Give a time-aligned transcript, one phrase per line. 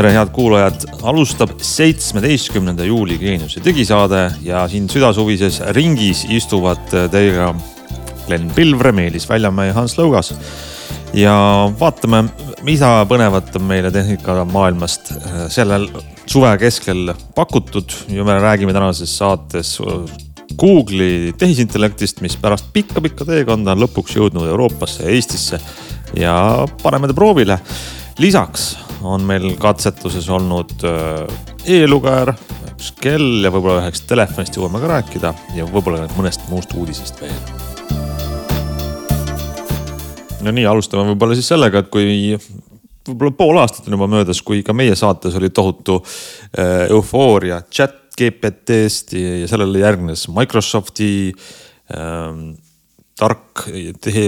[0.00, 7.50] tere, head kuulajad, alustab seitsmeteistkümnenda juuli Geeniuse digisaade ja siin südasuvises ringis istuvad teiega
[8.24, 10.32] Glen Pilvre, Meelis Väljamäe ja Hans Lõugas.
[11.12, 11.34] ja
[11.80, 12.22] vaatame,
[12.64, 15.12] mida põnevat on meile tehnikamaailmast
[15.52, 15.90] sellel
[16.24, 19.76] suve keskel pakutud ja me räägime tänases saates
[20.56, 25.60] Google'i tehisintellektist, mis pärast pikka-pikka teekonda on lõpuks jõudnud Euroopasse ja Eestisse
[26.16, 26.36] ja
[26.82, 27.60] paneme ta proovile.
[28.20, 31.22] Lisaks on meil katsetuses olnud äh,
[31.72, 32.34] e-lugeja,
[32.68, 37.38] üks kell ja võib-olla ühest telefonist jõuame ka rääkida ja võib-olla mõnest muust uudisest veel.
[40.44, 42.36] no nii, alustame võib-olla siis sellega, et kui
[43.08, 47.96] võib-olla pool aastat on juba möödas, kui ka meie saates oli tohutu äh, eufooria chat
[48.20, 51.32] GPT-st ja sellele järgnes Microsofti
[51.96, 52.50] ähm,
[53.20, 53.66] tark
[54.02, 54.24] tehi,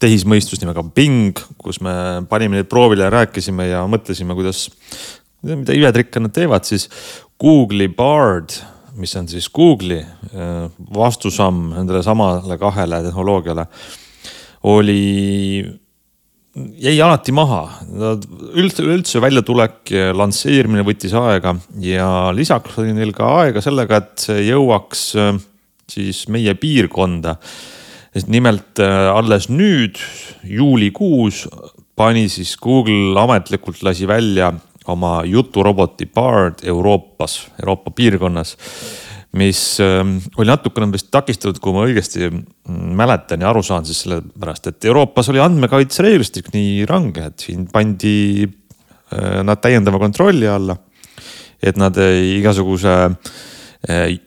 [0.00, 1.92] tehismõistus nimega Bing, kus me
[2.30, 4.66] panime neid proovile ja rääkisime ja mõtlesime, kuidas,
[5.46, 6.88] mida imetrikke nad teevad, siis
[7.42, 8.54] Google'i Bard,
[8.96, 13.66] mis on siis Google'i äh, vastusamm nendele samale kahele tehnoloogiale,
[14.66, 15.00] oli
[16.80, 17.66] jäi alati maha.
[18.56, 24.28] üldse, üldse väljatulek ja lansseerimine võttis aega ja lisaks oli neil ka aega sellega, et
[24.28, 25.34] see jõuaks äh,
[25.90, 27.36] siis meie piirkonda.
[28.16, 29.98] Sest nimelt äh, alles nüüd
[30.48, 31.44] juulikuus
[31.96, 34.54] pani siis Google ametlikult lasi välja
[34.88, 38.56] oma juturoboti Bard Euroopas, Euroopa piirkonnas
[39.36, 42.30] mis ähm, oli natukene vist takistatud, kui ma õigesti
[42.96, 48.46] mäletan ja aru saan, siis sellepärast, et Euroopas oli andmekaitsereeglistik nii range, et siin pandi
[48.46, 50.78] äh, nad täiendava kontrolli alla.
[51.60, 53.36] et nad igasuguse äh,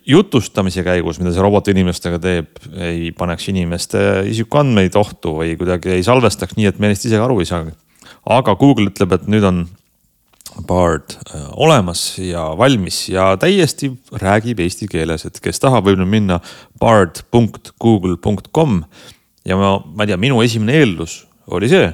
[0.07, 6.05] jutustamise käigus, mida see robot inimestega teeb, ei paneks inimeste isikuandmeid ohtu või kuidagi ei
[6.05, 7.65] salvestaks nii, et me neist ise aru ei saa.
[8.23, 9.65] aga Google ütleb, et nüüd on
[10.65, 16.09] Bard äh, olemas ja valmis ja täiesti räägib eesti keeles, et kes tahab, võib nüüd
[16.09, 16.39] minna
[16.81, 18.81] bard.google.com.
[19.45, 21.21] ja ma, ma ei tea, minu esimene eeldus
[21.53, 21.91] oli see,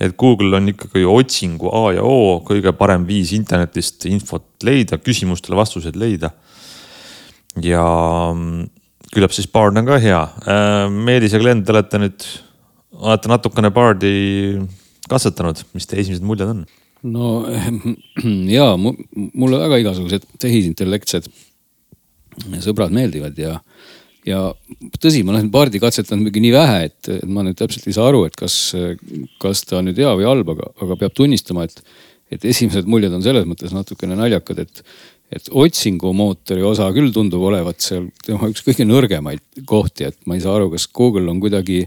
[0.00, 5.56] et Google on ikkagi otsingu A ja O kõige parem viis internetist infot leida, küsimustele
[5.56, 6.32] vastuseid leida.
[7.64, 7.84] Ja
[8.32, 8.66] mm,
[9.14, 10.22] küllap siis Bard on ka hea.
[10.46, 12.26] Äh, Meelis ja Glen, te olete nüüd,
[12.96, 14.16] olete natukene Bardi
[15.10, 16.66] katsetanud, mis teie esimesed muljed on?
[17.06, 17.44] no
[18.56, 21.28] ja mulle väga igasugused tehisintellektsed
[22.64, 23.52] sõbrad meeldivad ja,
[24.26, 24.40] ja
[25.00, 28.24] tõsi, ma olen Bardi katsetanud mingi nii vähe, et ma nüüd täpselt ei saa aru,
[28.28, 28.74] et kas,
[29.42, 31.80] kas ta on nüüd hea või halb, aga, aga peab tunnistama, et,
[32.32, 34.82] et esimesed muljed on selles mõttes natukene naljakad, et,
[35.32, 40.44] et otsingumootori osa küll tundub olevat seal tema üks kõige nõrgemaid kohti, et ma ei
[40.44, 41.82] saa aru, kas Google on kuidagi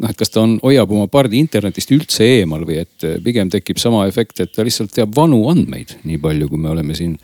[0.00, 3.50] noh, et kas ta on, hoiab oma pardi internetist üldse eemal või et eh, pigem
[3.52, 7.16] tekib sama efekt, et ta lihtsalt teab vanu andmeid, nii palju, kui me oleme siin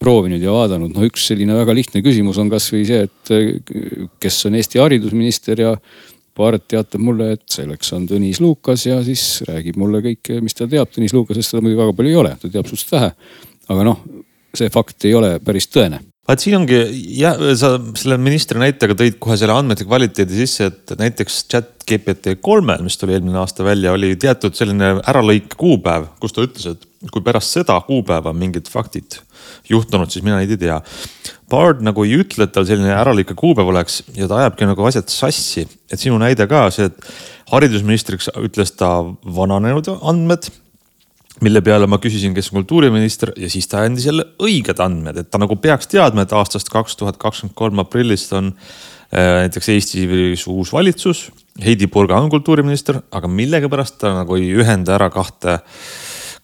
[0.00, 0.94] proovinud ja vaadanud.
[0.94, 5.64] no üks selline väga lihtne küsimus on kasvõi see, et eh, kes on Eesti haridusminister
[5.66, 5.78] ja
[6.34, 10.66] Paart teatab mulle, et selleks on Tõnis Lukas ja siis räägib mulle kõike, mis ta
[10.66, 10.90] teab.
[10.90, 13.12] Tõnis Lukasest seda muidugi väga palju ei ole, ta teab suhteliselt vähe.
[13.70, 14.00] aga noh,
[14.58, 16.78] see fakt ei ole päris tõene vaat siin ongi,
[17.18, 22.38] jah, sa selle ministri näitega tõid kohe selle andmete kvaliteedi sisse, et näiteks chat GPT
[22.44, 27.12] kolmel, mis tuli eelmine aasta välja, oli teatud selline äralõik kuupäev, kus ta ütles, et
[27.12, 29.18] kui pärast seda kuupäeva mingid faktid
[29.68, 30.80] juhtunud, siis mina neid ei tea.
[31.52, 35.12] Bard nagu ei ütle, et tal selline äralõike kuupäev oleks ja ta ajabki nagu asjad
[35.12, 38.96] sassi, et sinu näide ka see, et haridusministriks ütles ta
[39.36, 40.48] vananenud andmed
[41.42, 45.30] mille peale ma küsisin, kes on kultuuriminister ja siis ta andis jälle õiged andmed, et
[45.30, 50.46] ta nagu peaks teadma, et aastast kaks tuhat kakskümmend kolm aprillist on äh, näiteks Eestis
[50.50, 51.26] uus valitsus.
[51.64, 55.58] Heidi Purga on kultuuriminister, aga millegipärast ta nagu ei ühenda ära kahte,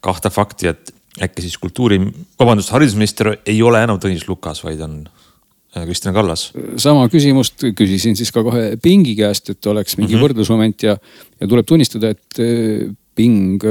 [0.03, 0.93] kahte fakti, et
[1.23, 1.99] äkki siis kultuuri,
[2.39, 6.51] vabandust, haridusminister ei ole enam Tõnis Lukas, vaid on äh, Kristina Kallas.
[6.83, 10.25] sama küsimust küsisin siis ka kohe Pingi käest, et oleks mingi mm -hmm.
[10.27, 10.97] võrdlusmoment ja,
[11.41, 13.63] ja tuleb tunnistada, et äh, Ping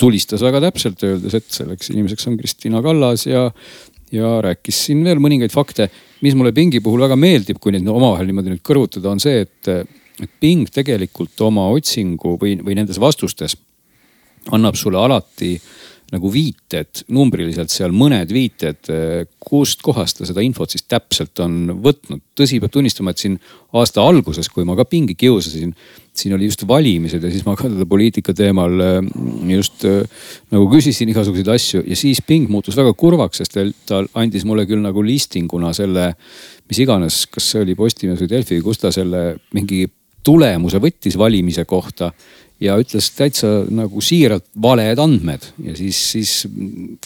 [0.00, 3.48] tulistas väga täpselt, öeldes, et selleks inimeseks on Kristina Kallas ja,
[4.12, 5.90] ja rääkis siin veel mõningaid fakte.
[6.22, 9.68] mis mulle Pingi puhul väga meeldib, kui neid omavahel niimoodi nüüd kõrvutada, on see, et,
[10.22, 13.56] et Ping tegelikult oma otsingu või, või nendes vastustes
[14.52, 20.44] annab sulle alati äh, nagu viited, numbriliselt seal mõned viited, eh, kust kohast ta seda
[20.44, 22.20] infot siis täpselt on võtnud.
[22.36, 23.38] tõsi, peab tunnistama, et siin
[23.76, 25.74] aasta alguses, kui ma ka pingi kiusasin,
[26.12, 29.00] siin oli just valimised ja siis ma ka teda poliitika teemal eh,
[29.54, 30.04] just eh,
[30.52, 34.84] nagu küsisin igasuguseid asju ja siis ping muutus väga kurvaks, sest ta andis mulle küll
[34.84, 36.12] nagu listinguna selle,
[36.68, 39.86] mis iganes, kas see oli Postimees või Delfi, kus ta selle mingi
[40.22, 42.12] tulemuse võttis valimise kohta
[42.62, 46.32] ja ütles täitsa nagu siiralt valed andmed ja siis, siis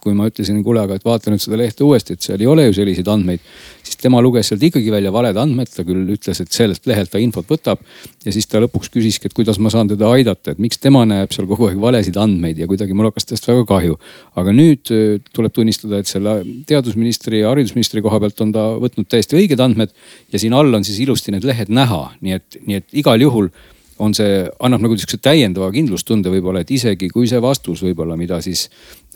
[0.03, 2.67] kui ma ütlesin, kuule, aga et vaata nüüd seda lehte uuesti, et seal ei ole
[2.67, 3.45] ju selliseid andmeid.
[3.87, 7.23] siis tema luges sealt ikkagi välja valed andmed, ta küll ütles, et sellelt lehelt ta
[7.23, 7.81] infot võtab.
[8.25, 11.33] ja siis ta lõpuks küsiski, et kuidas ma saan teda aidata, et miks tema näeb
[11.33, 13.97] seal kogu aeg valesid andmeid ja kuidagi mul hakkas temast väga kahju.
[14.37, 19.09] aga nüüd äh, tuleb tunnistada, et selle teadusministri ja haridusministri koha pealt on ta võtnud
[19.09, 19.95] täiesti õiged andmed
[20.33, 23.51] ja siin all on siis ilusti need lehed näha, nii et, nii et igal juhul
[23.99, 28.41] on see, annab nagu sihukese täiendava kindlustunde võib-olla, et isegi kui see vastus võib-olla, mida
[28.45, 28.67] siis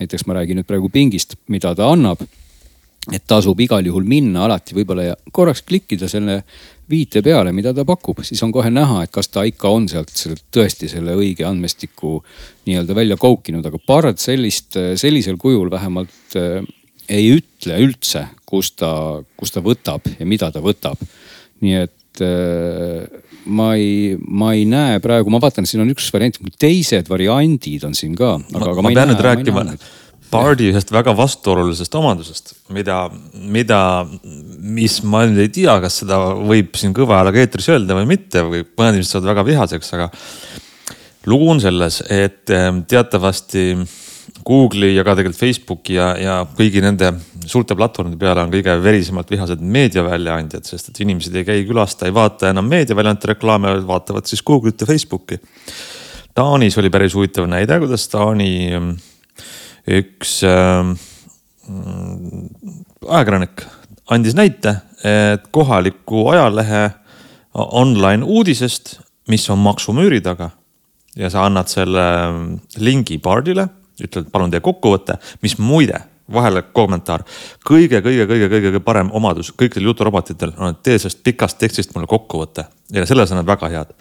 [0.01, 2.23] näiteks ma räägin nüüd praegu pingist, mida ta annab.
[3.11, 6.43] et tasub igal juhul minna alati võib-olla ja korraks klikkida selle
[6.91, 10.13] viite peale, mida ta pakub, siis on kohe näha, et kas ta ikka on sealt
[10.53, 12.19] tõesti selle õige andmestiku
[12.69, 16.61] nii-öelda välja koukinud, aga Bard sellist, sellisel kujul vähemalt äh,
[17.09, 18.93] ei ütle üldse, kust ta,
[19.37, 21.01] kust ta võtab ja mida ta võtab.
[21.65, 26.37] nii et äh, ma ei, ma ei näe praegu, ma vaatan, siin on üks variant,
[26.61, 28.37] teised variandid on siin ka.
[28.53, 29.67] ma, ma, ma pean nüüd rääkima
[30.31, 33.01] Bardi ühest väga vastuolulisest omadusest, mida,
[33.51, 33.81] mida,
[34.63, 38.45] mis ma nüüd ei tea, kas seda võib siin kõva häälega eetris öelda või mitte
[38.47, 40.07] või mõned inimesed saavad väga vihaseks, aga
[41.31, 43.73] lugu on selles, et ehm, teatavasti
[44.47, 47.13] Google'i ja ka tegelikult Facebooki ja, ja kõigi nende
[47.49, 52.09] suurte platvormide peale on kõige verisemalt vihased meediaväljaandjad, sest et inimesed ei käi külas, ta
[52.09, 55.41] ei vaata enam meediaväljaandjate reklaame, vaatavad siis Google'it ja Facebooki.
[56.35, 58.95] Taanis oli päris huvitav näide, kuidas Taani mm,
[59.99, 60.95] üks äh,
[63.09, 63.67] ajakirjanik
[64.11, 66.89] andis näite, et kohaliku ajalehe
[67.55, 68.99] online uudisest,
[69.31, 70.51] mis on maksumüüri taga
[71.19, 72.05] ja sa annad selle
[72.79, 73.67] lingi Bardile,
[74.07, 76.01] ütled, palun tee kokkuvõte, mis muide
[76.33, 77.25] vahele kommentaar
[77.67, 81.95] kõige, kõige, kõige, kõige, kõige parem omadus kõikidel juturobotitel on, et tee sellest pikast tekstist
[81.95, 83.93] mulle kokkuvõte ja selles on nad väga head.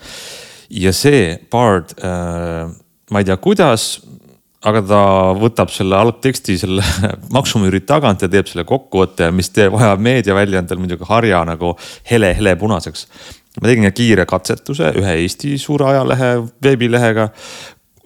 [0.70, 2.70] ja see Bard äh,,
[3.10, 3.90] ma ei tea, kuidas,
[4.66, 5.02] aga ta
[5.40, 6.86] võtab selle algteksti selle
[7.38, 11.76] maksumüüri tagant ja teeb selle kokkuvõtte, mis teeb, vajab meediaväljaandel muidugi harja nagu
[12.12, 13.08] hele, helepunaseks.
[13.62, 17.30] ma tegin kiire katsetuse ühe Eesti suure ajalehe veebilehega,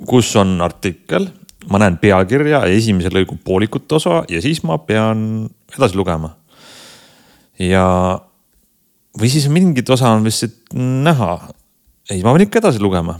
[0.07, 1.27] kus on artikkel
[1.71, 6.33] ma näen pealkirja ja esimese lõigu poolikut osa ja siis ma pean edasi lugema.
[7.59, 7.85] ja,
[9.19, 11.37] või siis mingit osa on vist näha.
[12.09, 13.19] ei, ma pean ikka edasi lugema.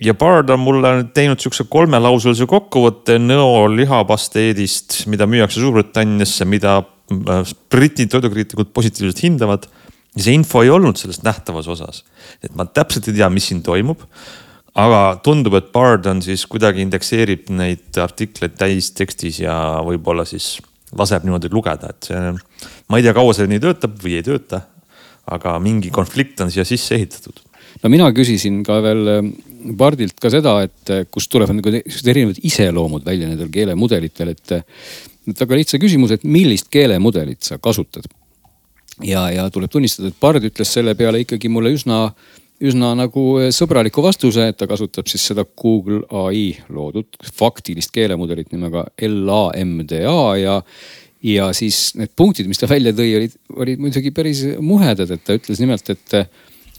[0.00, 7.54] ja Bard on mulle teinud sihukese kolmelauselise kokkuvõtte nõo lihapasteedist, mida müüakse Suurbritanniasse, mida äh,
[7.70, 9.68] Briti toidukriitikud positiivselt hindavad.
[10.16, 12.04] ja see info ei olnud selles nähtavas osas.
[12.42, 14.06] et ma täpselt ei tea, mis siin toimub
[14.78, 19.54] aga tundub, et Bard on siis kuidagi indekseerib neid artikleid täistekstis ja
[19.84, 20.56] võib-olla siis
[20.96, 22.34] laseb niimoodi lugeda, et see,
[22.88, 24.66] ma ei tea, kaua see nii töötab või ei tööta.
[25.32, 27.38] aga mingi konflikt on siia sisse ehitatud.
[27.82, 29.30] no mina küsisin ka veel ähm,
[29.76, 34.52] Bardilt ka seda, et äh, kust tulevad nagu erinevad iseloomud välja nendel keelemudelitel, et.
[34.52, 34.62] Äh,
[35.28, 38.08] et väga lihtsa küsimuse, et millist keelemudelit sa kasutad.
[39.02, 42.12] ja, ja tuleb tunnistada, et Bard ütles selle peale ikkagi mulle üsna
[42.62, 48.52] üsna nagu eh, sõbraliku vastuse, et ta kasutab siis seda Google ai loodud faktilist keelemudelit
[48.54, 50.02] nimega LAMDA
[50.40, 50.58] ja
[51.22, 55.36] ja siis need punktid, mis ta välja tõi, olid, olid muidugi päris muhedad, et ta
[55.38, 56.26] ütles nimelt, et eh,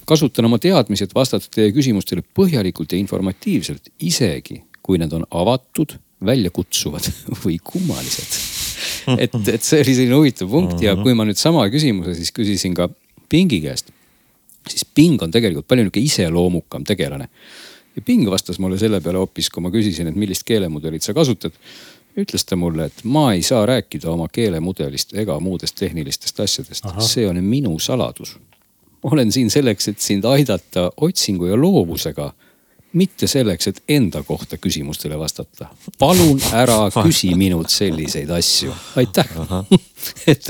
[0.10, 5.96] kasutan oma teadmisi, et vastata teie küsimustele põhjalikult ja informatiivselt, isegi kui need on avatud,
[6.24, 7.08] väljakutsuvad
[7.44, 8.36] või kummalised.
[9.18, 12.76] et, et see oli selline huvitav punkt ja kui ma nüüd sama küsimuse siis küsisin
[12.78, 12.90] ka
[13.32, 13.90] Pingi käest
[14.70, 17.30] siis Ping on tegelikult palju nihuke iseloomukam tegelane.
[17.96, 21.52] ja Ping vastas mulle selle peale hoopis, kui ma küsisin, et millist keelemudelit sa kasutad.
[22.18, 27.28] ütles ta mulle, et ma ei saa rääkida oma keelemudelist ega muudest tehnilistest asjadest, see
[27.28, 28.38] on minu saladus.
[29.04, 32.34] olen siin selleks, et sind aidata otsingu ja loovusega
[32.94, 35.70] mitte selleks, et enda kohta küsimustele vastata.
[36.00, 39.30] palun ära küsi minult selliseid asju, aitäh
[40.32, 40.50] et,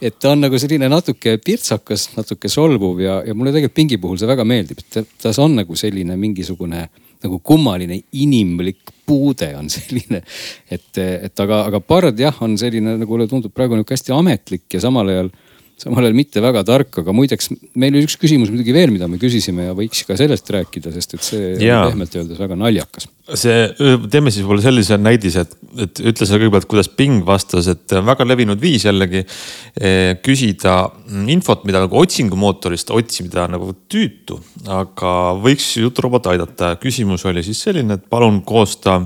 [0.00, 4.18] et ta on nagu selline natuke pirtsakas, natuke solvuv ja, ja mulle tegelikult Pingi puhul
[4.20, 6.86] see väga meeldib, et tas on nagu selline mingisugune
[7.22, 10.22] nagu kummaline inimlik puude on selline.
[10.70, 14.66] et, et aga, aga Bard jah, on selline nagu mulle tundub praegu nihuke hästi ametlik
[14.74, 15.32] ja samal ajal
[15.80, 19.18] samal ajal mitte väga tark, aga muideks meil oli üks küsimus muidugi veel, mida me
[19.20, 23.08] küsisime ja võiks ka sellest rääkida, sest et see on pehmelt öeldes väga naljakas.
[23.38, 23.56] see,
[24.12, 25.54] teeme siis võib-olla sellise näidise, et,
[25.86, 30.76] et ütle sa kõigepealt, kuidas Bing vastas, et väga levinud viis jällegi eh, küsida
[31.32, 34.38] infot, mida nagu otsingumootorist otsida nagu tüütu,
[34.70, 36.76] aga võiks juturobot aidata.
[36.82, 39.00] küsimus oli siis selline, et palun koosta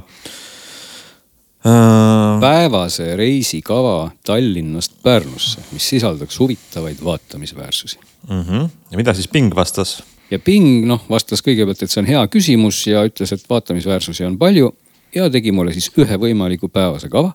[2.40, 8.42] päevase reisikava Tallinnast Pärnusse, mis sisaldaks huvitavaid vaatamisväärsusi mm.
[8.42, 8.68] -hmm.
[8.90, 10.02] ja mida siis Bing vastas?
[10.30, 14.38] ja Bing noh, vastas kõigepealt, et see on hea küsimus ja ütles, et vaatamisväärsusi on
[14.38, 14.72] palju
[15.14, 17.32] ja tegi mulle siis ühe võimaliku päevase kava.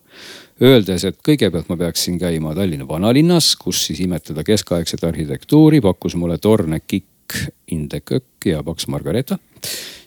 [0.62, 6.38] Öeldes, et kõigepealt ma peaksin käima Tallinna vanalinnas, kus siis imetleda keskaegset arhitektuuri, pakkus mulle
[6.38, 7.38] torne Kikk,
[7.72, 9.38] Indekõkk ja Paks Margareeta.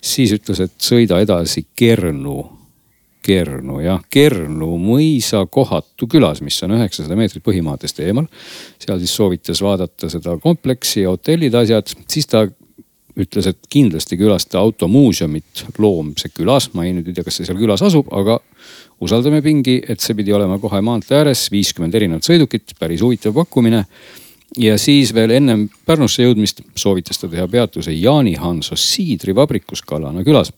[0.02, 2.65] siis ütles, et sõida edasi Kernu
[3.26, 8.28] Kernu jah, Kernu mõisa kohatu külas, mis on üheksasada meetrit põhimaadest eemal.
[8.82, 12.46] seal siis soovitas vaadata seda kompleksi hotellid, asjad, siis ta
[13.16, 16.70] ütles, et kindlasti külasta automuuseumit Loomse külas.
[16.74, 18.38] ma ei nüüd ei tea, kas see seal külas asub, aga
[19.02, 23.86] usaldame pingi, et see pidi olema kohe maantee ääres, viiskümmend erinevat sõidukit, päris huvitav pakkumine.
[24.58, 30.52] ja siis veel ennem Pärnusse jõudmist soovitas ta teha peatuse Jaani Hanso siidrivabrikus Kalana külas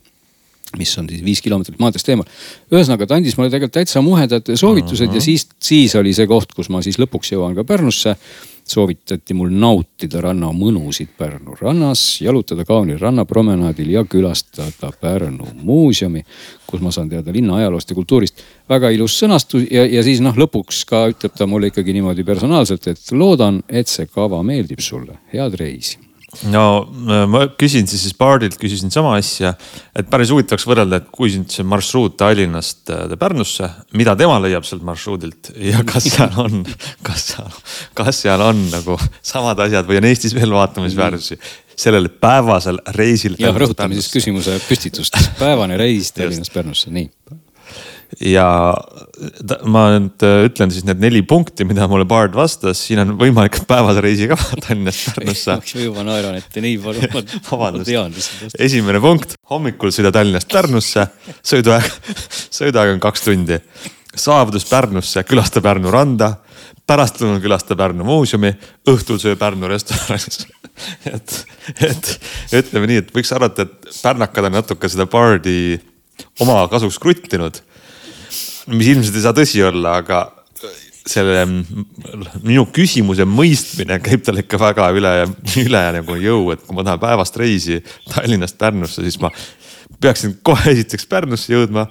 [0.77, 2.27] mis on siis viis kilomeetrit maanteest eemal.
[2.71, 5.15] ühesõnaga, ta andis mulle tegelikult täitsa muhedad soovitused uh -huh.
[5.15, 8.15] ja siis, siis oli see koht, kus ma siis lõpuks jõuan ka Pärnusse.
[8.67, 16.25] soovitati mul nautida ranna mõnusid Pärnu rannas, jalutada kaunil rannapromenaadil ja külastada Pärnu muuseumi,
[16.67, 18.43] kus ma saan teada linna ajaloost ja kultuurist.
[18.69, 22.87] väga ilus sõnastus ja, ja siis noh, lõpuks ka ütleb ta mulle ikkagi niimoodi personaalselt,
[22.87, 26.06] et loodan, et see kava meeldib sulle, head reisi
[26.51, 26.63] no
[27.09, 29.53] äh, ma küsin siis Bardilt, küsisin sama asja,
[29.97, 34.37] et päris huvitav oleks võrrelda, et kui nüüd see marsruut Tallinnast äh, Pärnusse, mida tema
[34.43, 36.61] leiab sealt marsruudilt ja kas seal on,
[37.07, 37.57] kas seal,
[37.97, 41.39] kas seal on nagu samad asjad või on Eestis veel vaatamisväärsusi
[41.77, 43.37] sellel päevasel reisil.
[43.41, 47.11] jah, rõhutame siis küsimuse püstitust, päevane reis Tallinnast Pärnusse, nii
[48.23, 48.47] ja
[49.67, 53.59] ma nüüd äh, ütlen siis need neli punkti, mida mulle Bard vastas, siin on võimalik
[53.67, 55.57] päevase reisi ka Tallinnast Pärnusse.
[55.59, 57.09] ma juba naeran ette nii palju,
[57.51, 58.15] ma tean.
[58.67, 61.07] esimene punkt, hommikul sõida Tallinnast Pärnusse,
[61.43, 61.91] sõiduaeg,
[62.61, 63.59] sõiduaeg on kaks tundi.
[64.15, 66.31] saabudus Pärnusse, külasta Pärnu randa,
[66.87, 68.53] pärastlõunal külasta Pärnu muuseumi,
[68.87, 70.45] õhtul söö Pärnu restoranis.
[71.09, 71.37] Et,
[71.81, 72.09] et
[72.53, 75.75] ütleme nii, et võiks arvata, et pärnakad on natuke seda Bardi
[76.39, 77.57] oma kasuks kruttinud
[78.67, 80.25] mis ilmselt ei saa tõsi olla, aga
[81.07, 81.45] selle
[82.43, 85.13] minu küsimuse mõistmine käib tal ikka väga üle,
[85.63, 87.79] üle nagu jõu, et kui ma tahan päevast reisi
[88.11, 89.31] Tallinnast Pärnusse, siis ma
[90.03, 91.87] peaksin kohe esiteks Pärnusse jõudma.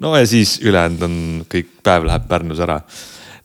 [0.00, 1.16] no ja siis ülejäänud on
[1.52, 2.80] kõik, päev läheb Pärnus ära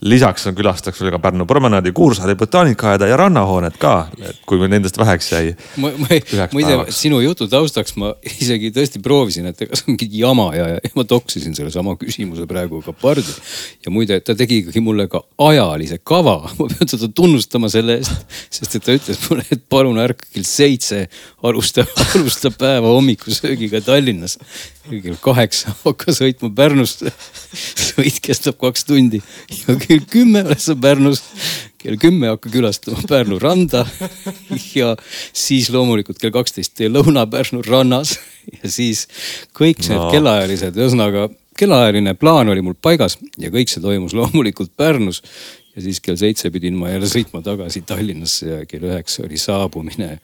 [0.06, 3.94] lisaks on külastaks veel ka Pärnu promenaadi, Kuursaare botaanikaaeda ja rannahoonet ka,
[4.46, 5.56] kui nendest väheks jäi.
[5.78, 10.68] muide, sinu jutu taustaks ma isegi tõesti proovisin, et ega see on mingi jama ja,
[10.76, 13.34] ja ma toksisin sellesama küsimuse praegu ka Pardi.
[13.86, 18.38] ja muide, ta tegi ikkagi mulle ka ajalise kava, ma pean teda tunnustama selle eest,
[18.54, 21.06] sest et ta ütles mulle, et palun ärka kell seitse
[21.44, 24.38] alusta, alusta päeva hommikusöögiga Tallinnas
[24.90, 27.12] kell kaheksa hakka sõitma Pärnusse.
[27.86, 29.22] sõit kestab kaks tundi
[29.64, 31.24] ja kell kümme oled sa Pärnus.
[31.78, 33.86] kell kümme hakka külastama Pärnu randa.
[34.76, 34.96] ja
[35.34, 38.18] siis loomulikult kell kaksteist tee lõuna Pärnu rannas
[38.62, 39.08] ja siis
[39.56, 40.12] kõik need no.
[40.12, 45.22] kellaajalised, ühesõnaga kellaajaline plaan oli mul paigas ja kõik see toimus loomulikult Pärnus.
[45.76, 50.18] ja siis kell seitse pidin ma jälle sõitma tagasi Tallinnasse ja kell üheksa oli saabumine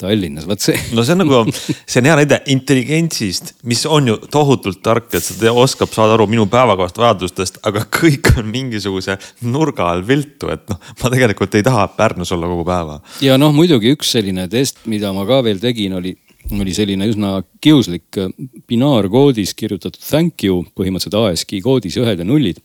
[0.00, 0.74] Tallinnas, vot see.
[0.96, 5.28] no see on nagu, see on hea näide intelligentsist, mis on ju tohutult tark, et
[5.38, 10.66] ta oskab saada aru minu päevakavast vajadustest, aga kõik on mingisuguse nurga all viltu, et
[10.70, 12.98] noh, ma tegelikult ei taha Pärnus olla kogu päeva.
[13.24, 16.16] ja noh, muidugi üks selline test, mida ma ka veel tegin, oli,
[16.52, 18.32] oli selline üsna kiuslik äh,
[18.68, 22.58] binaarkoodis kirjutatud thank you, põhimõtteliselt ASCII koodis ühed ja nullid.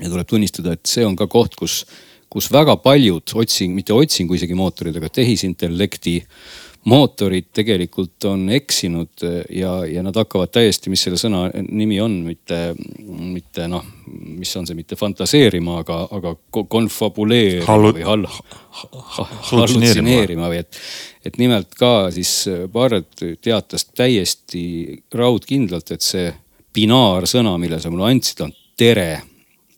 [0.00, 1.82] ja tuleb tunnistada, et see on ka koht, kus
[2.30, 6.20] kus väga paljud otsing, mitte otsingu isegi mootorid, aga tehisintellekti
[6.88, 12.60] mootorid tegelikult on eksinud ja, ja nad hakkavad täiesti, mis selle sõna nimi on, mitte,
[13.04, 17.92] mitte noh, mis on see, mitte fantaseerima, aga, aga konfabuleerima Hallu...
[17.98, 18.28] või hall,
[19.50, 20.80] hallutseneerima või et,
[21.26, 22.32] et nimelt ka siis
[22.72, 26.30] Barrett teatas täiesti raudkindlalt, et see
[26.72, 29.10] binaarsõna, mille sa mulle andsid, on tere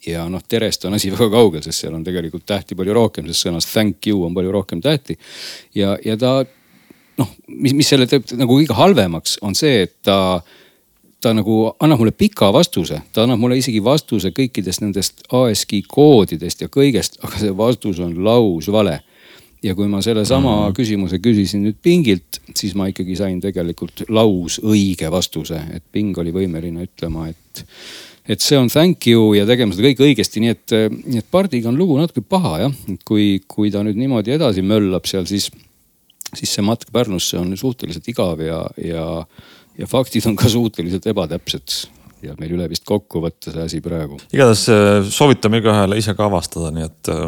[0.06, 3.46] ja noh, terest on asi väga kaugel, sest seal on tegelikult tähti palju rohkem, sest
[3.46, 5.18] sõnas thank you on palju rohkem tähti.
[5.74, 6.40] ja, ja ta
[7.18, 10.40] noh, mis, mis selle teeb nagu kõige halvemaks, on see, et ta,
[11.22, 16.64] ta nagu annab mulle pika vastuse, ta annab mulle isegi vastuse kõikidest nendest ASCII koodidest
[16.64, 19.00] ja kõigest, aga see vastus on lausvale
[19.62, 20.76] ja kui ma sellesama mm.
[20.76, 26.88] küsimuse küsisin nüüd Pingilt, siis ma ikkagi sain tegelikult lausõige vastuse, et Ping oli võimeline
[26.88, 27.62] ütlema, et
[28.28, 31.70] et see on thank you ja tegema seda kõik õigesti, nii et, nii et Pardiga
[31.72, 32.76] on lugu natuke paha jah.
[33.08, 35.48] kui, kui ta nüüd niimoodi edasi möllab seal, siis,
[36.34, 39.08] siis see matk Pärnusse on suhteliselt igav ja, ja,
[39.78, 41.82] ja faktid on ka suhteliselt ebatäpsed
[42.22, 44.18] ja meil üle vist kokku võtta see asi praegu.
[44.30, 47.24] igatahes äh, soovitame igaühele ise ka avastada, nii et äh,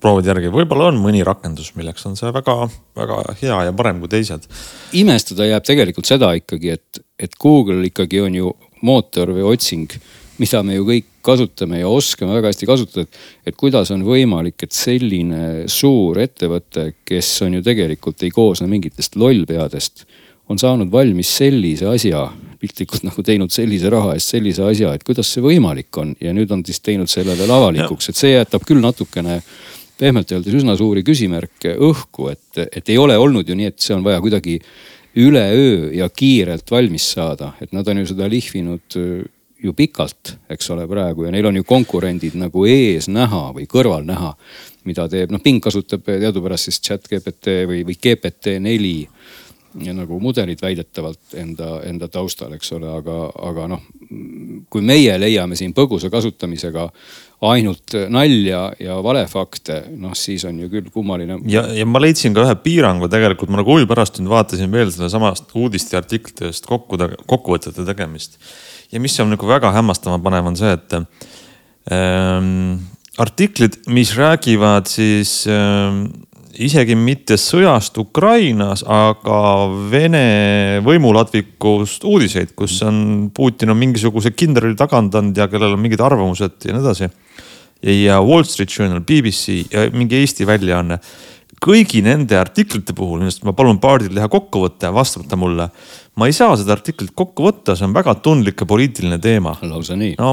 [0.00, 4.48] proovid järgi, võib-olla on mõni rakendus, milleks on see väga-väga hea ja parem kui teised.
[4.96, 8.54] imestada jääb tegelikult seda ikkagi, et, et Google ikkagi on ju
[8.86, 9.92] mootor või otsing,
[10.40, 13.06] mida me ju kõik kasutame ja oskame väga hästi kasutada.
[13.46, 19.16] et kuidas on võimalik, et selline suur ettevõte, kes on ju tegelikult ei koosne mingitest
[19.20, 20.06] lollpeadest,
[20.50, 22.24] on saanud valmis sellise asja,
[22.60, 26.50] piltlikult nagu teinud sellise raha eest sellise asja, et kuidas see võimalik on ja nüüd
[26.52, 29.40] on siis teinud selle veel avalikuks, et see jätab küll natukene
[30.00, 33.94] pehmelt öeldes üsna suuri küsimärke õhku, et, et ei ole olnud ju nii, et see
[33.94, 34.56] on vaja kuidagi
[35.20, 38.98] üleöö ja kiirelt valmis saada, et nad on ju seda lihvinud
[39.62, 44.06] ju pikalt, eks ole, praegu ja neil on ju konkurendid nagu ees näha või kõrval
[44.08, 44.32] näha,
[44.88, 48.96] mida teeb, noh Bing kasutab teadupärast siis chat GPT või, või GPT neli
[49.94, 53.16] nagu mudelid väidetavalt enda, enda taustal, eks ole, aga,
[53.50, 53.82] aga noh,
[54.70, 56.88] kui meie leiame siin põgusa kasutamisega
[57.46, 61.38] ainult nalja ja valefakte, noh siis on ju küll kummaline.
[61.48, 64.90] ja, ja ma leidsin ka ühe piirangu tegelikult, ma nagu huvi pärast nüüd vaatasin veel
[64.90, 66.98] sedasama uudiste ja artiklitest kokku,
[67.30, 68.40] kokkuvõtete tegemist
[68.92, 70.96] ja mis on nagu väga hämmastama panev, on see, et
[71.92, 72.80] ähm,
[73.20, 76.04] artiklid, mis räägivad siis ähm,
[76.60, 79.40] isegi mitte sõjast Ukrainas, aga
[79.90, 86.58] Vene võimuladvikust uudiseid, kus on Putin on mingisuguse kindrali tagandanud ja kellel on mingid arvamused
[86.66, 87.10] ja nii edasi.
[87.82, 91.00] ja Wall Street Journal, BBC ja mingi Eesti väljaanne
[91.60, 95.68] kõigi nende artiklite puhul, millest ma palun Bardil teha kokkuvõte ja vastata mulle.
[96.18, 99.56] Ma ei saa seda artiklit kokku võtta, see on väga tundlik ja poliitiline teema.
[99.62, 100.16] lausa nii?
[100.18, 100.32] no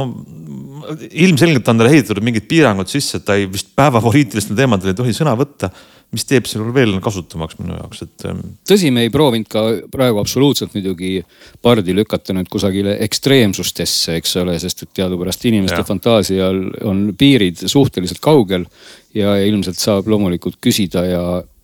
[1.12, 5.16] ilmselgelt on talle ehitatud mingid piirangud sisse, et ta ei vist päevapoliitilistel teemadel ei tohi
[5.16, 5.72] sõna võtta
[6.16, 8.26] mis teeb selle veel kasutamaks minu jaoks, et.
[8.30, 11.18] Ähm, tõsi, me ei proovinud ka praegu absoluutselt muidugi
[11.64, 15.88] pardi lükata nüüd kusagile ekstreemsustesse, eks ole, sest et teadupärast inimeste ja.
[15.88, 18.68] fantaasial on piirid suhteliselt kaugel.
[19.18, 21.22] ja ilmselt saab loomulikult küsida ja,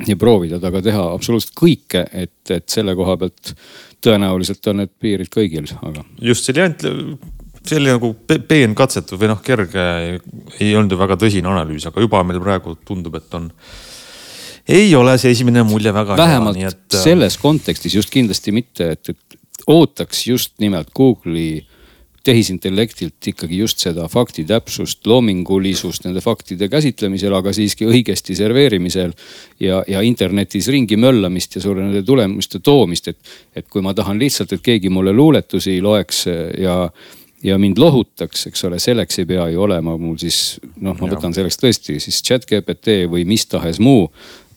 [0.08, 3.52] ja proovida taga teha absoluutselt kõike, et, et selle koha pealt
[4.04, 6.04] tõenäoliselt on need piirid kõigil, aga.
[6.22, 7.32] just, see oli ainult
[7.64, 8.12] see oli nagu
[8.48, 9.84] peenkatsetus või noh, kerge,
[10.60, 13.50] ei olnud ju väga tõsine analüüs, aga juba meil praegu tundub, et on
[14.68, 16.72] ei ole see esimene mulje väga vähemalt hea.
[16.72, 21.64] vähemalt äh, selles kontekstis just kindlasti mitte, et, et ootaks just nimelt Google'i
[22.24, 29.12] tehisintellektilt ikkagi just seda fakti täpsust, loomingulisust nende faktide käsitlemisel, aga siiski õigesti serveerimisel.
[29.60, 34.20] ja, ja internetis ringi möllamist ja sulle nende tulemuste toomist, et, et kui ma tahan
[34.20, 36.26] lihtsalt, et keegi mulle luuletusi loeks
[36.60, 36.78] ja
[37.44, 41.36] ja mind lohutaks, eks ole, selleks ei pea ju olema mul siis noh, ma võtan
[41.36, 44.08] selleks tõesti siis chat GPT või mis tahes muu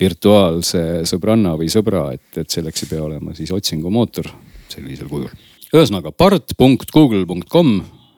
[0.00, 4.30] virtuaalse sõbranna või sõbra, et, et selleks ei pea olema siis otsingumootor
[4.70, 5.34] sellisel kujul.
[5.74, 7.72] Ühesõnaga part.google.com,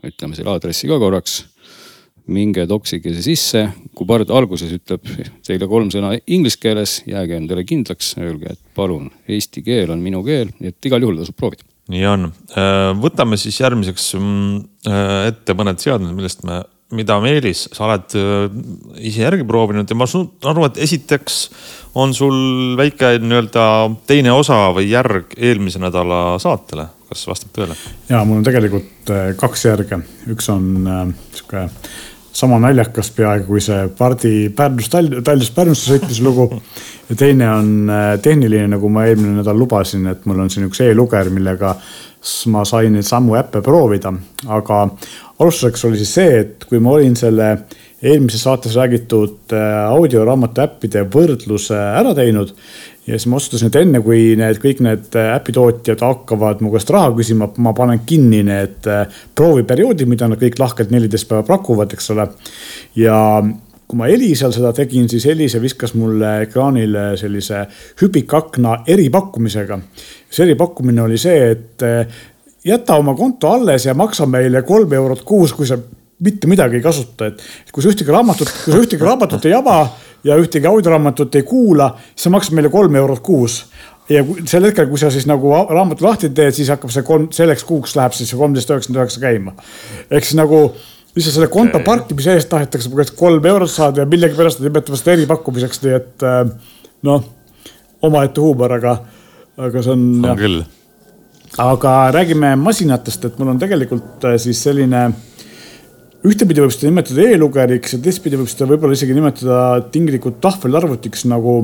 [0.08, 1.44] ütleme selle aadressi ka korraks.
[2.28, 3.60] minge toksige see sisse,
[3.96, 5.00] kui Bard alguses ütleb
[5.46, 10.20] teile kolm sõna inglise keeles, jääge endale kindlaks, öelge, et palun, eesti keel on minu
[10.26, 14.58] keel, nii et igal juhul tasub proovida nii on, äh, võtame siis järgmiseks mm,
[14.88, 16.60] äh, ette mõned seadmed, millest me
[16.96, 18.44] mida Meelis, sa oled äh,
[19.04, 21.40] ise järgi proovinud ja ma aru, et esiteks
[22.00, 23.64] on sul väike nii-öelda
[24.08, 27.78] teine osa või järg eelmise nädala saatele, kas vastab tõele?
[28.10, 31.02] ja mul on tegelikult äh, kaks järge, üks on äh,
[31.36, 31.68] sihuke
[32.38, 36.46] sama naljakas peaaegu kui see Pardi Pärnust, Tallinnast Pärnusse sõitmise lugu.
[37.08, 37.90] ja teine on
[38.22, 41.74] tehniline, nagu ma eelmine nädal lubasin, et mul on siin üks e-luger, millega
[42.52, 44.12] ma sain neid samu äppe proovida,
[44.46, 44.84] aga
[45.38, 47.50] alustuseks oli siis see, et kui ma olin selle
[48.02, 52.54] eelmises saates räägitud äh, audioraamatu äppide võrdluse ära teinud.
[53.08, 56.90] Ja siis ma otsustasin, et enne kui need kõik need äh, äpitootjad hakkavad mu käest
[56.92, 59.06] raha küsima, ma panen kinni need äh,
[59.38, 62.28] prooviperioodid, mida nad kõik lahkelt neliteist päeva pakuvad, eks ole.
[63.00, 63.18] ja
[63.88, 67.64] kui ma Elisal seda tegin, siis Elisa viskas mulle ekraanile sellise
[68.02, 69.78] hüpikakna eripakkumisega.
[70.30, 71.86] see eripakkumine oli see, et
[72.68, 75.78] jäta oma konto alles ja maksa meile kolm eurot kuus, kui sa
[76.24, 79.78] mitte midagi ei kasuta, et kui sa ühtegi raamatut, kui sa ühtegi raamatut ei ava
[80.24, 83.64] ja ühtegi audioraamatut ei kuula, siis sa maksad meile kolm eurot kuus.
[84.08, 87.64] ja sel hetkel, kui sa siis nagu raamatu lahti teed, siis hakkab see kolm, selleks
[87.68, 89.52] kuuks läheb siis see kolmteist üheksakümmend üheksa käima.
[90.10, 90.62] ehk siis nagu
[91.16, 95.82] lihtsalt selle konto parkimise eest tahetakse kolm eurot saada ja millegipärast nad nimetavad seda eripakkumiseks,
[95.84, 96.42] nii et äh,
[97.08, 97.30] noh,
[98.02, 98.98] omaette huumor, aga,
[99.58, 100.10] aga see on.
[100.24, 100.66] on küll
[101.58, 105.08] aga räägime masinatest, et mul on tegelikult äh, siis selline
[106.28, 109.60] ühtepidi võib seda nimetada e-lugeriks ja teistpidi võib seda võib-olla isegi nimetada
[109.92, 111.54] tinglikult tahvelarvutiks nagu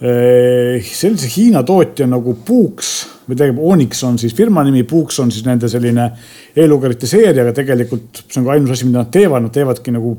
[0.00, 2.92] eh, sellise Hiina tootja nagu Puuks
[3.28, 6.08] või tegelikult Onyx on siis firma nimi, Puuks on siis nende selline
[6.56, 10.16] e-lugerite seeria, aga tegelikult see on ka ainus asi, mida nad teevad, nad teevadki nagu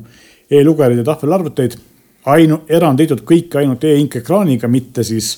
[0.49, 1.77] e-lugereid ja tahvelarvuteid.
[2.29, 5.31] ainu-, eranditult kõik ainult e-ink ekraaniga, mitte siis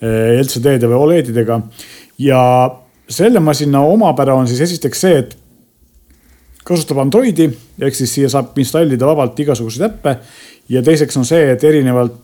[0.00, 1.60] eh, LCD-de või Oledidega.
[2.18, 2.40] ja
[3.08, 5.36] selle masina omapära on siis esiteks see, et
[6.64, 7.48] kasutab Androidi
[7.80, 10.16] ehk siis siia saab installida vabalt igasuguseid äppe.
[10.68, 12.14] ja teiseks on see, et erinevalt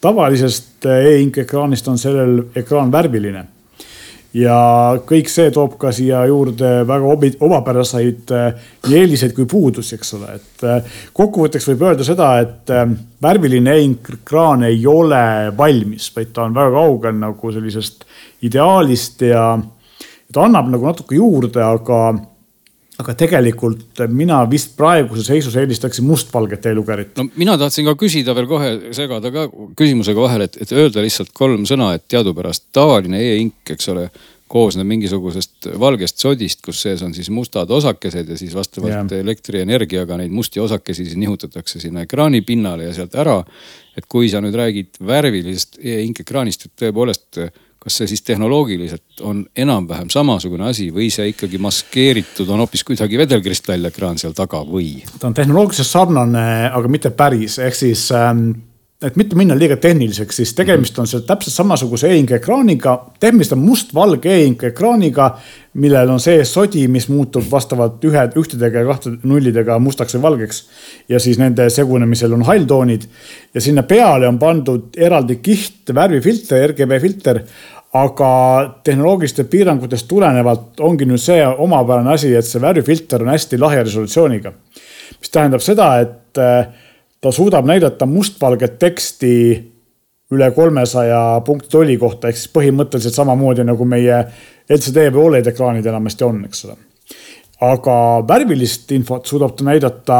[0.00, 3.46] tavalisest e-ink ekraanist on sellel ekraan värviline
[4.36, 4.56] ja
[5.08, 10.14] kõik see toob ka siia juurde väga obi, omapäraseid äh, nii eeliseid kui puudusi, eks
[10.18, 12.84] ole, et äh, kokkuvõtteks võib öelda seda, et äh,
[13.22, 15.22] värviline e-kraan ei ole
[15.56, 18.04] valmis, vaid ta on väga kaugel nagu sellisest
[18.46, 19.48] ideaalist ja
[20.32, 22.00] ta annab nagu natuke juurde, aga
[23.02, 27.16] aga tegelikult mina vist praeguses seisus eelistaksin mustvalget e-lugerit.
[27.16, 31.34] no mina tahtsin ka küsida veel kohe segada ka küsimusega vahele, et, et öelda lihtsalt
[31.36, 34.08] kolm sõna, et teadupärast tavaline e-ink, eks ole,
[34.46, 39.24] koosneb mingisugusest valgest sodist, kus sees on siis mustad osakesed ja siis vastavalt yeah.
[39.24, 43.40] elektrienergiaga neid musti osakesi siis nihutatakse sinna ekraani pinnale ja sealt ära.
[43.96, 47.40] et kui sa nüüd räägid värvilisest e-ink ekraanist, et tõepoolest
[47.86, 53.20] kas see siis tehnoloogiliselt on enam-vähem samasugune asi või see ikkagi maskeeritud on hoopis kuidagi
[53.20, 55.04] vedelkristallekraan seal taga või?
[55.20, 58.50] ta on tehnoloogiliselt sarnane, aga mitte päris, ehk siis ähm,
[59.04, 62.94] et mitte minna liiga tehniliseks, siis tegemist on see täpselt samasuguse e-ink ekraaniga.
[63.20, 65.28] tegemist on mustvalge e-ink ekraaniga,
[65.82, 70.62] millel on sees sodi, mis muutub vastavalt ühe, ühtedega ja kahte nullidega mustaks või valgeks.
[71.08, 73.04] ja siis nende segunemisel on halltoonid
[73.54, 77.42] ja sinna peale on pandud eraldi kiht värvifilter, RGB filter
[77.96, 78.30] aga
[78.84, 84.52] tehnoloogiliste piirangutest tulenevalt ongi nüüd see omapärane asi, et see värvifilter on hästi lahja resolutsiooniga.
[85.20, 86.40] mis tähendab seda, et
[87.20, 89.32] ta suudab näidata mustvalget teksti
[90.34, 94.24] üle kolmesaja punkti tolli kohta, ehk siis põhimõtteliselt samamoodi nagu meie
[94.68, 96.76] LCD või Oled ekraanid enamasti on, eks ole.
[97.62, 97.96] aga
[98.28, 100.18] värvilist infot suudab ta näidata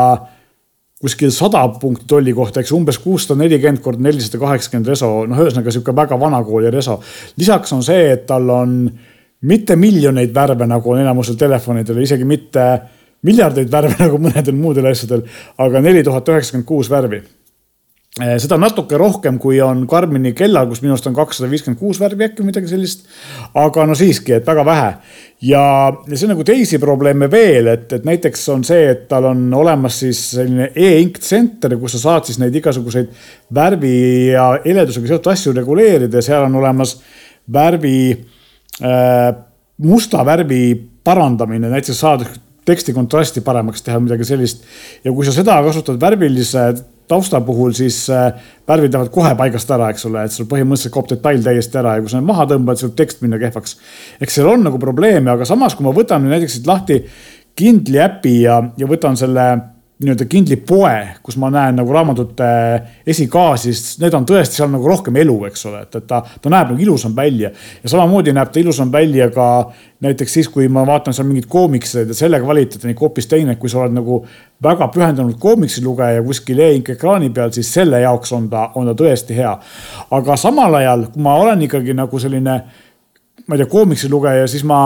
[1.07, 5.75] kuskil sada punkti tolli kohta, eks umbes kuussada nelikümmend kord nelisada kaheksakümmend reso, noh, ühesõnaga
[5.75, 6.99] sihuke väga vanakooli reso.
[7.39, 8.77] lisaks on see, et tal on
[9.47, 12.67] mitte miljoneid värve, nagu on enamusel telefonidel, isegi mitte
[13.27, 15.25] miljardeid värve nagu mõnedel muudel asjadel,
[15.63, 17.23] aga neli tuhat üheksakümmend kuus värvi.
[18.17, 21.99] Eh, seda natuke rohkem, kui on Karmini kellal, kus minu arust on kakssada viiskümmend kuus
[22.01, 23.03] värvi äkki midagi sellist.
[23.61, 24.95] aga no siiski, et väga vähe.
[25.45, 25.65] ja,
[26.15, 30.23] see nagu teisi probleeme veel, et, et näiteks on see, et tal on olemas siis
[30.31, 33.13] selline e-ink center, kus sa saad siis neid igasuguseid
[33.53, 33.93] värvi
[34.31, 36.97] ja heledusega seotud asju reguleerida ja seal on olemas
[37.53, 38.01] värvi
[38.81, 39.29] äh,,
[39.77, 40.65] musta värvi
[41.05, 42.25] parandamine, näiteks saad
[42.65, 44.65] teksti kontrasti paremaks teha, midagi sellist.
[45.05, 46.71] ja kui sa seda kasutad värvilise
[47.09, 48.33] tausta puhul, siis äh,
[48.69, 52.05] värvid lähevad kohe paigast ära, eks ole, et sul põhimõtteliselt kaob detail täiesti ära ja
[52.05, 53.79] kui sa need maha tõmbad, siis võib tekst minna kehvaks.
[54.21, 57.01] eks seal on nagu probleeme, aga samas, kui ma võtan näiteks siit lahti
[57.57, 59.47] Kindli äpi ja, ja võtan selle
[59.97, 60.93] nii-öelda Kindli poe,
[61.25, 62.47] kus ma näen nagu raamatute
[63.09, 66.53] esikaasi, siis need on tõesti seal nagu rohkem elu, eks ole, et, et ta, ta
[66.53, 67.51] näeb nagu ilusam välja.
[67.83, 69.47] ja samamoodi näeb ta ilusam välja ka
[70.05, 73.57] näiteks siis, kui ma vaatan seal mingeid koomikseid ja selle kvaliteet on ikka hoopis teine,
[73.57, 74.21] kui sa oled nagu
[74.63, 79.37] väga pühendunud koomiksilugeja kuskil e-ink ekraani peal, siis selle jaoks on ta, on ta tõesti
[79.39, 79.55] hea.
[80.11, 82.61] aga samal ajal, kui ma olen ikkagi nagu selline
[83.47, 84.79] ma ei tea, koomiksilugeja, siis ma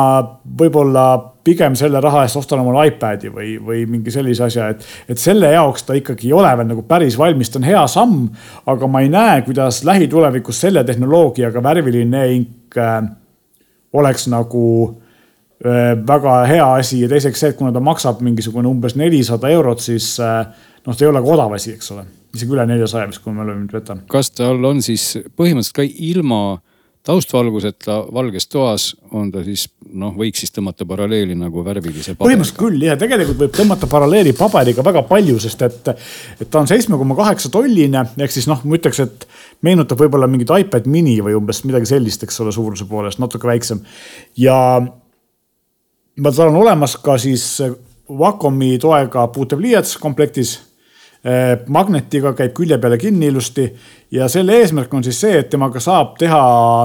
[0.60, 1.04] võib-olla
[1.44, 5.48] pigem selle raha eest ostan omale iPad'i või, või mingi sellise asja, et, et selle
[5.54, 8.28] jaoks ta ikkagi ei ole veel nagu päris valmis, ta on hea samm.
[8.68, 13.00] aga ma ei näe, kuidas lähitulevikus selle tehnoloogiaga värviline ink äh,
[13.96, 14.64] oleks nagu
[15.64, 19.80] äh, väga hea asi ja teiseks see, et kuna ta maksab mingisugune umbes nelisada eurot,
[19.80, 20.44] siis äh,
[20.84, 23.42] noh, ta ei ole ka odav asi, eks ole isegi üle neljasaja vist, kui ma
[23.42, 24.04] mälu mind võtan.
[24.10, 26.60] kas tal on siis põhimõtteliselt ka ilma
[27.06, 29.64] taustvalguseta valges toas on ta siis
[29.96, 32.26] noh, võiks siis tõmmata paralleeli nagu värvilise paberiga.
[32.26, 35.90] põhimõtteliselt küll ja tegelikult võib tõmmata paralleeli paberiga väga palju, sest et,
[36.36, 39.28] et ta on seitsme koma kaheksa tolline ehk siis noh, ma ütleks, et
[39.66, 43.80] meenutab võib-olla mingit iPad mini või umbes midagi sellist, eks ole, suuruse poolest natuke väiksem.
[44.36, 44.56] ja
[46.22, 47.62] tal on olemas ka siis
[48.10, 50.69] Wacomi toega puutepliiats komplektis Eh,
[51.68, 53.66] magnetiga, käib külje peale kinni ilusti
[54.14, 56.40] ja selle eesmärk on siis see, et temaga saab teha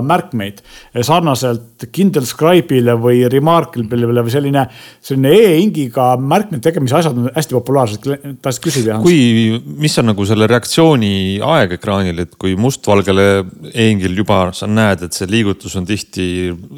[0.05, 4.65] märkmeid eh, sarnaselt Kindle Scribe'ile või Remarkable'ile või selline,
[5.03, 8.07] selline e-ingiga märkmete tegemise asjad on hästi populaarsed.
[8.45, 8.99] tahtsid küsida?
[9.03, 13.27] kui, mis on nagu selle reaktsiooni aeg ekraanil, et kui mustvalgele
[13.73, 16.29] e-ingil juba sa näed, et see liigutus on tihti,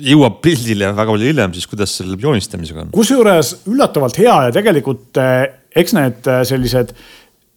[0.07, 2.95] jõuab pildile väga palju hiljem, siis kuidas selle joonistamisega on?
[2.95, 6.95] kusjuures üllatavalt hea ja tegelikult eh, eks need sellised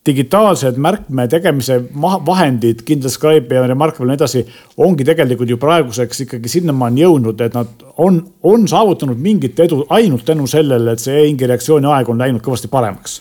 [0.07, 1.77] digitaalsed märkme tegemise
[2.27, 4.45] vahendid, Kindle Scribe ja Remarkable ja nii edasi,
[4.81, 10.25] ongi tegelikult ju praeguseks ikkagi sinnamaani jõudnud, et nad on, on saavutanud mingit edu ainult
[10.25, 13.21] tänu sellele, et see e-ingi reaktsiooni aeg on läinud kõvasti paremaks.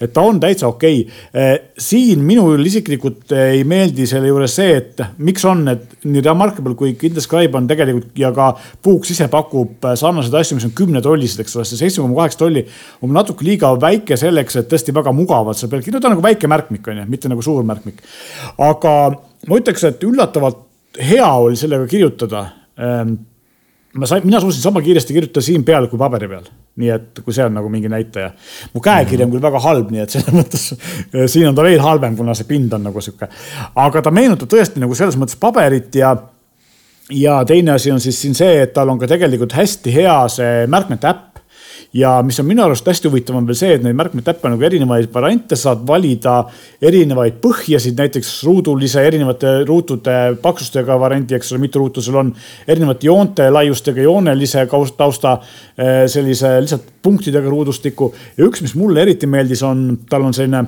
[0.00, 1.56] Et ta on täitsa okei okay..
[1.78, 6.94] siin minul isiklikult ei meeldi selle juures see, et miks on, et nii Remarkable kui
[6.98, 8.50] Kindescribe on tegelikult ja ka
[8.84, 12.64] Puuks ise pakub sarnaseid asju, mis on kümnetollised, eks ole, see seitse koma kaheksa tolli
[13.02, 16.26] on natuke liiga väike selleks, et tõesti väga mugavalt seal peal kirjutada, ta on nagu
[16.28, 18.02] väike märkmik on ju, mitte nagu suur märkmik.
[18.68, 18.94] aga
[19.48, 20.64] ma ütleks, et üllatavalt
[21.10, 22.44] hea oli sellega kirjutada
[22.78, 23.18] ehm,
[23.98, 26.48] ma sain, mina suutsin sama kiiresti kirjutada siin peal kui paberi peal.
[26.78, 28.30] nii et kui see on nagu mingi näitaja.
[28.74, 30.66] mu käekiri on küll väga halb, nii et selles mõttes
[31.34, 33.28] siin on ta veel halvem, kuna see pind on nagu sihuke.
[33.74, 36.14] aga ta meenutab tõesti nagu selles mõttes paberit ja,
[37.14, 40.66] ja teine asi on siis siin see, et tal on ka tegelikult hästi hea see
[40.70, 41.27] märkmete äpp
[41.92, 45.08] ja mis on minu arust hästi huvitav, on veel see, et neid märkmetäppe nagu erinevaid
[45.14, 46.36] variante, saad valida
[46.84, 52.34] erinevaid põhjasid, näiteks ruudulise erinevate ruutude paksustega varianti, eks ole, mitu ruutu sul on.
[52.68, 55.38] erinevate joonte laiustega, joonelise tausta,
[55.78, 60.64] eh, sellise lihtsalt punktidega ruudustiku ja üks, mis mulle eriti meeldis, on, tal on selline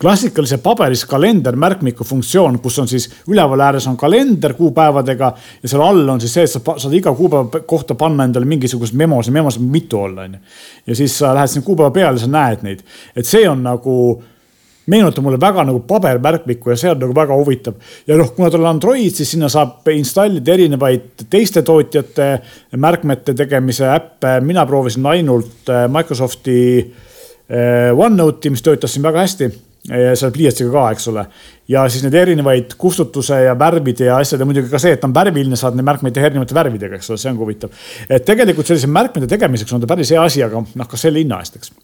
[0.00, 5.82] klassikalise paberis kalender märkmiku funktsioon, kus on siis üleval ääres on kalender kuupäevadega ja seal
[5.82, 9.34] all on siis see, et sa saad iga kuupäeva kohta panna endale mingisugust memo, see
[9.34, 10.38] memo saab mitu olla, onju.
[10.86, 12.82] ja siis sa lähed sinna kuupäeva peale, sa näed neid,
[13.14, 13.98] et see on nagu
[14.90, 17.74] meenutab mulle väga nagu pabermärkmikku ja see on nagu väga huvitav.
[18.06, 22.28] ja noh, kuna tal on Android, siis sinna saab installida erinevaid teiste tootjate
[22.76, 24.40] märkmete tegemise äppe.
[24.40, 29.52] mina proovisin ainult äh, Microsofti äh, OneNote'i, mis töötas siin väga hästi
[29.84, 31.26] seal pliiatsiga ka, eks ole.
[31.68, 35.08] ja siis need erinevaid kustutuse ja värvide ja asjad ja muidugi ka see, et ta
[35.10, 37.82] on värviline, saad neid märkmeid teha erinevate värvidega, eks ole, see on ka huvitav.
[38.08, 41.42] et tegelikult sellise märkmete tegemiseks on ta päris hea asi, aga noh, kas selle hinna
[41.44, 41.74] eest, eks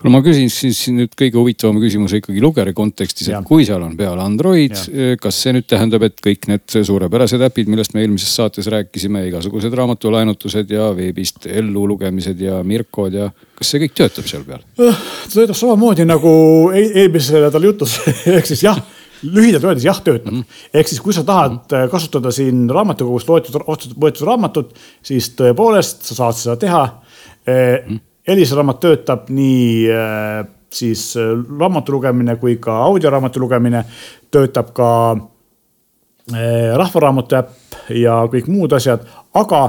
[0.00, 3.96] kuule, ma küsin siis nüüd kõige huvitavam küsimuse ikkagi lugeri kontekstis, et kui seal on
[3.98, 4.76] peal Android,
[5.20, 9.74] kas see nüüd tähendab, et kõik need suurepärased äpid, millest me eelmises saates rääkisime, igasugused
[9.80, 14.64] raamatulaenutused ja veebist ellu lugemised ja Mirkod ja kas see kõik töötab seal peal?
[14.78, 14.94] ta
[15.34, 16.32] töötab samamoodi nagu
[16.74, 17.98] eelmisel nädalal jutus
[18.36, 18.80] ehk siis jah
[19.22, 20.40] lühidalt öeldes jah, töötab mm.
[20.40, 20.68] -hmm.
[20.74, 21.90] ehk siis, kui sa tahad mm -hmm.
[21.90, 23.62] kasutada siin raamatukogust loetud,
[24.00, 27.94] võetud raamatut, siis tõepoolest sa saad seda teha mm.
[27.94, 30.40] -hmm Elisa raamat töötab nii äh,
[30.72, 33.84] siis äh, raamatu lugemine kui ka audioraamatu lugemine,
[34.30, 39.64] töötab ka äh, rahvaraamatu äpp ja kõik muud asjad, aga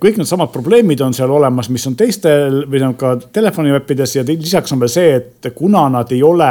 [0.00, 4.72] kõik needsamad probleemid on seal olemas, mis on teistel või on ka telefoniäppides ja lisaks
[4.72, 6.48] on veel see, et kuna nad ei ole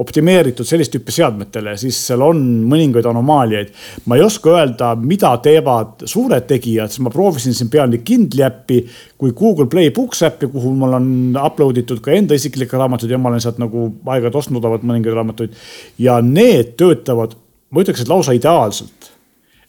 [0.00, 3.72] optimeeritud sellist tüüpi seadmetele, siis seal on mõningaid anomaaliaid.
[4.06, 8.44] ma ei oska öelda, mida teevad suured tegijad, sest ma proovisin siin peal nii Kindli
[8.46, 8.80] äppi
[9.18, 13.20] kui Google Play Books äppi, kuhu mul on upload itud ka enda isiklikke raamatuid ja
[13.20, 15.60] ma olen sealt nagu aeg-ajalt ostnud odavalt mõningaid raamatuid.
[15.98, 17.36] ja need töötavad,
[17.70, 19.12] ma ütleks, et lausa ideaalselt.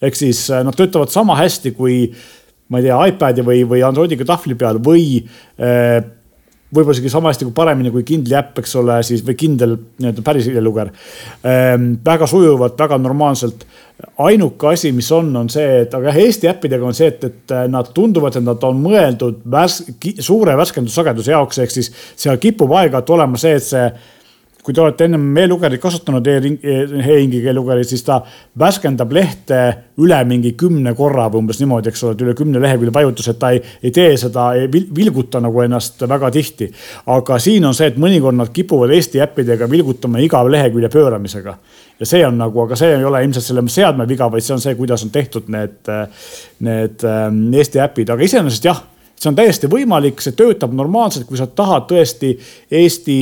[0.01, 2.13] ehk siis äh, nad töötavad sama hästi kui
[2.69, 5.23] ma ei tea, iPad'i või, või Androidiga tahvli peal või
[5.59, 5.99] äh,
[6.73, 10.25] võib-olla isegi sama hästi kui paremini kui Kindli äpp, eks ole, siis või Kindel nii-öelda
[10.25, 10.89] päris luger
[11.45, 11.93] ehm,.
[12.05, 13.65] väga sujuvalt, väga normaalselt.
[14.17, 17.53] ainuke asi, mis on, on see, et aga jah, Eesti äppidega on see, et, et
[17.69, 19.83] nad tunduvad, et nad on mõeldud värs,
[20.19, 23.85] suure värskendussageduse jaoks, ehk siis seal kipub aeg-ajalt olema see, et see
[24.63, 26.35] kui te olete ennem e-lugerit kasutanud e,
[27.03, 28.21] e-ingi e-lugerit, siis ta
[28.59, 29.59] värskendab lehte
[30.01, 33.39] üle mingi kümne korra või umbes niimoodi, eks ole, et üle kümne lehekülje vajutus, et
[33.41, 36.69] ta ei, ei tee seda, ei vilguta nagu ennast väga tihti.
[37.11, 41.57] aga siin on see, et mõnikord nad kipuvad Eesti äppidega vilgutama iga lehekülje pööramisega.
[41.99, 44.63] ja see on nagu, aga see ei ole ilmselt selle seadme viga, vaid see on
[44.63, 45.91] see, kuidas on tehtud need,
[46.63, 48.81] need ähm, Eesti äpid, aga iseenesest jah
[49.23, 52.33] see on täiesti võimalik, see töötab normaalselt, kui sa tahad tõesti
[52.73, 53.17] Eesti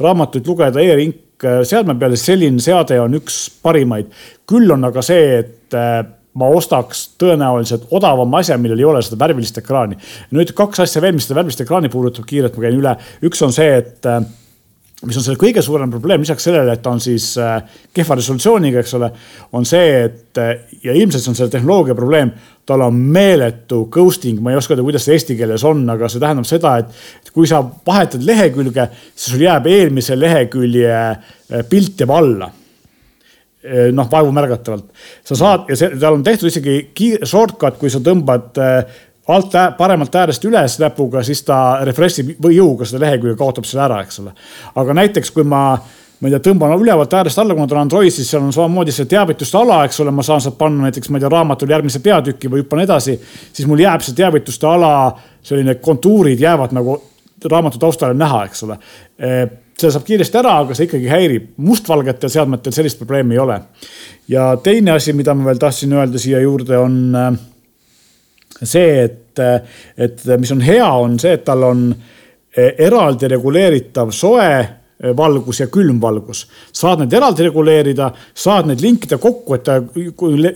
[0.00, 4.10] raamatuid lugeda e-rink seadme peal, siis selline seade on üks parimaid.
[4.48, 6.02] küll on aga see, et äh,
[6.38, 9.98] ma ostaks tõenäoliselt odavama asja, millel ei ole seda värvilist ekraani.
[10.32, 12.94] nüüd kaks asja veel, mis seda värvilist ekraani puudutab, kiirelt ma käin üle.
[13.28, 14.22] üks on see, et äh,
[15.06, 17.58] mis on selle kõige suurem probleem, lisaks sellele, et ta on siis äh,
[17.94, 19.10] kehva resolutsiooniga, eks ole,
[19.58, 20.40] on see, et
[20.84, 22.32] ja ilmselt see on selle tehnoloogia probleem
[22.66, 26.22] tal on meeletu ghosting, ma ei oska öelda, kuidas see eesti keeles on, aga see
[26.22, 32.18] tähendab seda, et kui sa vahetad lehekülge, siis sul jääb eelmise lehekülje eh, pilt jääb
[32.18, 32.52] alla
[33.94, 34.88] noh, vaevu märgatavalt.
[35.24, 36.76] sa saad ja see, tal on tehtud isegi
[37.22, 42.86] shortcut, kui sa tõmbad eh, alt, paremalt äärest üles näpuga, siis ta refresh ib jõuga
[42.88, 44.32] seda lehekülge kaotab selle ära, eks ole.
[44.74, 45.62] aga näiteks, kui ma
[46.22, 48.92] ma ei tea, tõmban ülevalt äärest alla, kuna ta on Android, siis seal on samamoodi
[48.94, 51.98] see teavituste ala, eks ole, ma saan sealt panna näiteks, ma ei tea, raamatul järgmise
[52.02, 53.16] peatüki või hüppan edasi.
[53.52, 54.92] siis mul jääb see teavituste ala,
[55.42, 57.00] selline kontuurid jäävad nagu
[57.50, 58.78] raamatu taustale näha, eks ole.
[59.82, 61.48] see saab kiiresti ära, aga see ikkagi häirib.
[61.56, 63.60] mustvalgetel seadmetel sellist probleemi ei ole.
[64.28, 67.16] ja teine asi, mida ma veel tahtsin öelda siia juurde, on
[68.62, 69.42] see, et,
[69.96, 71.88] et mis on hea, on see, et tal on
[72.52, 74.48] eraldi reguleeritav soe
[75.16, 76.46] valgus ja külmvalgus.
[76.72, 79.78] saad need eraldi reguleerida, saad need linkida kokku, et ta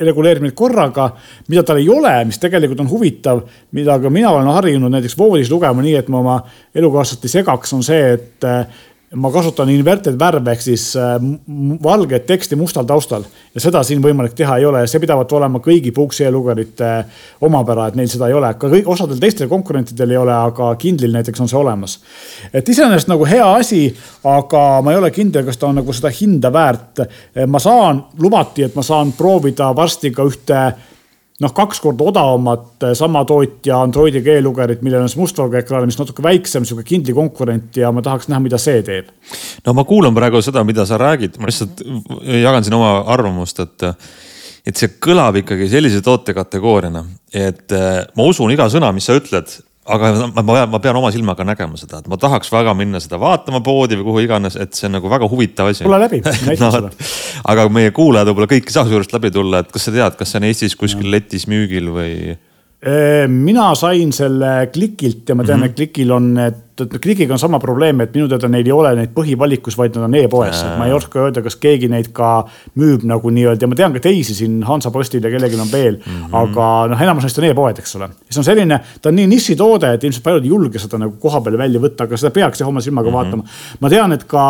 [0.06, 1.10] reguleerib neid korraga.
[1.48, 5.50] mida tal ei ole, mis tegelikult on huvitav, mida ka mina olen harjunud näiteks voodis
[5.50, 6.36] lugema nii, et ma oma
[6.74, 8.46] elukaaslast ei segaks, on see, et
[9.14, 11.14] ma kasutan inverted värve ehk siis äh,
[11.82, 13.22] valget teksti mustal taustal
[13.54, 16.88] ja seda siin võimalik teha ei ole ja see pidavat olema kõigi Puuksi e-lugerite
[17.46, 21.14] omapära, et neil seda ei ole, ka kõik osadel teistel konkurentidel ei ole, aga Kindlil
[21.14, 22.00] näiteks on see olemas.
[22.52, 23.84] et iseenesest nagu hea asi,
[24.26, 27.06] aga ma ei ole kindel, kas ta on nagu seda hinda väärt.
[27.46, 30.60] ma saan, lubati, et ma saan proovida varsti ka ühte
[31.42, 35.98] noh, kaks korda odavamat eh, sama tootja Androidi keelugerit, millel on siis mustvalge ekraan, mis
[36.00, 39.10] natuke väiksem, sihuke Kindli konkurent ja ma tahaks näha, mida see teeb.
[39.66, 41.84] no ma kuulan praegu seda, mida sa räägid, ma lihtsalt
[42.42, 43.90] jagan siin oma arvamust, et
[44.66, 49.52] et see kõlab ikkagi sellise tootekategooriana, et eh, ma usun iga sõna, mis sa ütled,
[49.86, 53.20] aga ma, ma, ma pean oma silmaga nägema seda, et ma tahaks väga minna seda
[53.22, 55.86] vaatama poodi või kuhu iganes, et see on nagu väga huvitav asi.
[55.86, 56.90] tule läbi, näita no, seda.
[57.52, 60.18] aga meie kuulajad võib-olla kõik ei saa su juurest läbi tulla, et kas sa tead,
[60.18, 62.12] kas see on Eestis kuskil letis müügil või?
[63.28, 65.70] Mina sain selle Klikilt ja ma tean mm, -hmm.
[65.70, 68.90] et Klikil on need, et Klikiga on sama probleem, et minu teada neil ei ole
[68.94, 72.44] neid põhivalikus, vaid nad on e-poes, et ma ei oska öelda, kas keegi neid ka
[72.76, 76.12] müüb nagu nii-öelda ja ma tean ka teisi siin Hansapostil ja kellelgi on veel mm.
[76.12, 76.36] -hmm.
[76.42, 78.10] aga noh, enamus neist on e-poed, eks ole.
[78.28, 81.40] see on selline, ta on nii nišitoode, et ilmselt paljud ei julge seda nagu koha
[81.40, 83.24] peal välja võtta, aga seda peaks jah oma silmaga mm -hmm.
[83.24, 83.44] vaatama.
[83.80, 84.46] ma tean, et ka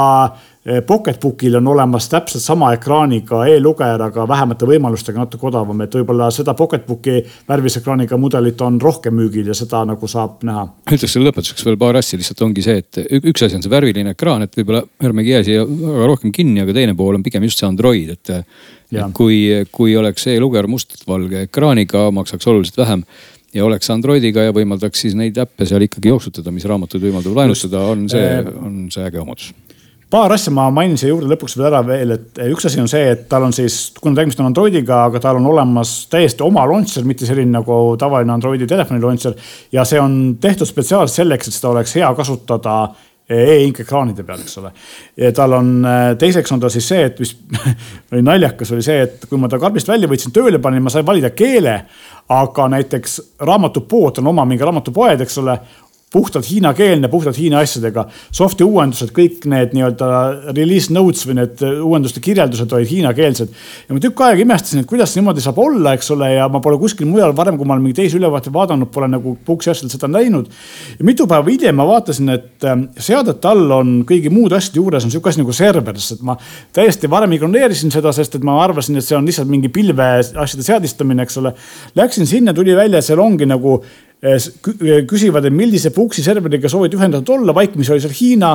[0.87, 6.57] Pocketbookil on olemas täpselt sama ekraaniga e-lugeja, aga vähemate võimalustega natuke odavam, et võib-olla seda
[6.59, 10.65] Pocketbooki värvilise ekraaniga mudelit on rohkem müügil ja seda nagu saab näha.
[10.91, 14.17] ütleks selle lõpetuseks veel paar asja, lihtsalt ongi see, et üks asi on see värviline
[14.17, 17.63] ekraan, et võib-olla ärmegi jää siia väga rohkem kinni, aga teine pool on pigem just
[17.63, 18.35] see Android, et.
[19.15, 19.39] kui,
[19.75, 23.07] kui oleks e-lugeja mustvalge ekraaniga, maksaks oluliselt vähem
[23.55, 27.87] ja oleks Androidiga ja võimaldaks siis neid äppe seal ikkagi jooksutada, mis raamatuid võimaldab laenustada,
[27.87, 28.27] on see,
[28.63, 29.55] on see äge omadus
[30.11, 33.09] paar asja ma mainin siia juurde lõpuks veel ära veel, et üks asi on see,
[33.11, 37.07] et tal on siis, kuna tegemist on Androidiga, aga tal on olemas täiesti oma launcher,
[37.09, 39.35] mitte selline nagu tavaline Androidi telefoni launcher.
[39.73, 42.79] ja see on tehtud spetsiaalselt selleks, et seda oleks hea kasutada
[43.27, 44.71] e-ink ekraanide peal, eks ole.
[45.35, 45.71] tal on,
[46.19, 47.33] teiseks on ta siis see, et mis
[48.15, 51.07] oli naljakas, oli see, et kui ma ta karbist välja võtsin, tööle panin, ma sain
[51.07, 51.81] valida keele.
[52.29, 55.59] aga näiteks raamatupood on oma mingi raamatupoed, eks ole
[56.13, 58.05] puhtalt hiinakeelne, puhtalt Hiina asjadega.
[58.35, 60.09] Soft'i uuendused, kõik need nii-öelda
[60.55, 63.57] release notes või need uuenduste kirjeldused olid hiinakeelsed.
[63.89, 66.79] ja ma tükk aega imestasin, et kuidas niimoodi saab olla, eks ole, ja ma pole
[66.79, 70.09] kuskil mujal varem, kui ma olen mingi teisi ülevaateid vaadanud, pole nagu Puksi asjadel seda
[70.09, 70.47] näinud.
[70.99, 75.05] ja mitu päeva hiljem ma vaatasin, et ähm, seadete all on kõigi muude asjade juures
[75.05, 76.39] on sihuke asi nagu server, sest ma
[76.73, 80.63] täiesti varem ignoreerisin seda, sest et ma arvasin, et see on lihtsalt mingi pilve asjade
[80.63, 81.53] seadistamine, eks ole.
[81.99, 83.81] Läksin sinna, tuli välja, seal ongi nagu
[85.07, 88.53] küsivad, et millise Puksi serveriga soovid ühendatud olla, vaikimisi oli seal Hiina,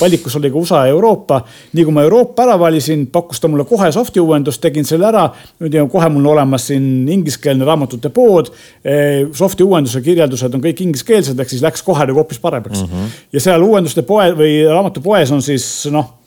[0.00, 1.42] valikus oli ka USA ja Euroopa.
[1.72, 5.26] nii kui ma Euroopa ära valisin, pakkus ta mulle kohe soft'i uuendust, tegin selle ära.
[5.60, 8.48] nüüd on kohe mul olemas siin ingliskeelne raamatute pood.
[8.84, 12.88] Eh, soft'i uuenduse kirjeldused on kõik ingliskeelsed, ehk siis läks kohe nagu hoopis paremaks mm.
[12.88, 13.22] -hmm.
[13.32, 16.21] ja seal uuenduste poe või raamatupoes on siis noh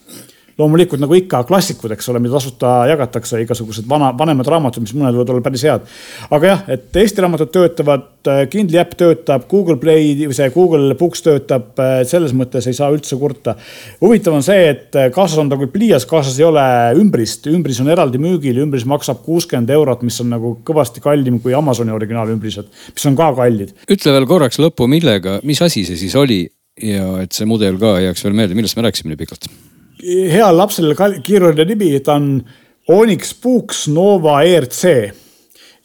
[0.60, 5.18] loomulikult nagu ikka klassikud, eks ole, mida tasuta jagatakse, igasugused vana, vanemad raamatud, mis mõned
[5.18, 5.90] võivad olla päris head.
[6.38, 8.12] aga jah, et Eesti raamatud töötavad,
[8.50, 11.76] Kindli äpp töötab, Google Play see Google Books töötab,
[12.10, 13.58] selles mõttes ei saa üldse kurta.
[14.02, 16.64] huvitav on see, et kaasas on ta küll pliias, kaasas ei ole
[17.02, 21.54] ümbrist, ümbris on eraldi müügil, ümbris maksab kuuskümmend eurot, mis on nagu kõvasti kallim kui
[21.54, 23.76] Amazoni originaalümbrised, mis on ka kallid.
[23.92, 26.46] ütle veel korraks lõppu, millega, mis asi see siis oli
[26.82, 29.52] ja et see mudel ka jääks veel meelde, millest me rääkisime nii pikalt
[30.04, 32.40] heal lapsel kiiruline nimi, ta on
[32.92, 34.84] Onyx Books Nova ERC.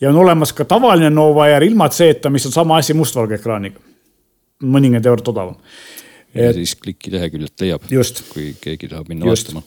[0.00, 3.80] ja on olemas ka tavaline Nova ER ilma C-ta, mis on sama asi mustvalge ekraaniga.
[4.60, 5.56] mõningad eurot odavam.
[6.34, 6.54] ja et...
[6.54, 7.88] siis kliki leheküljelt leiab,
[8.32, 9.48] kui keegi tahab minna Just.
[9.48, 9.66] vaatama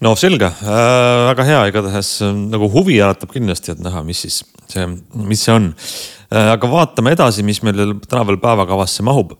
[0.00, 4.86] no selge äh,, väga hea, igatahes nagu huvi äratab kindlasti, et näha, mis siis see,
[5.14, 6.52] mis see on äh,.
[6.54, 9.34] aga vaatame edasi, mis meil täna veel päevakavasse mahub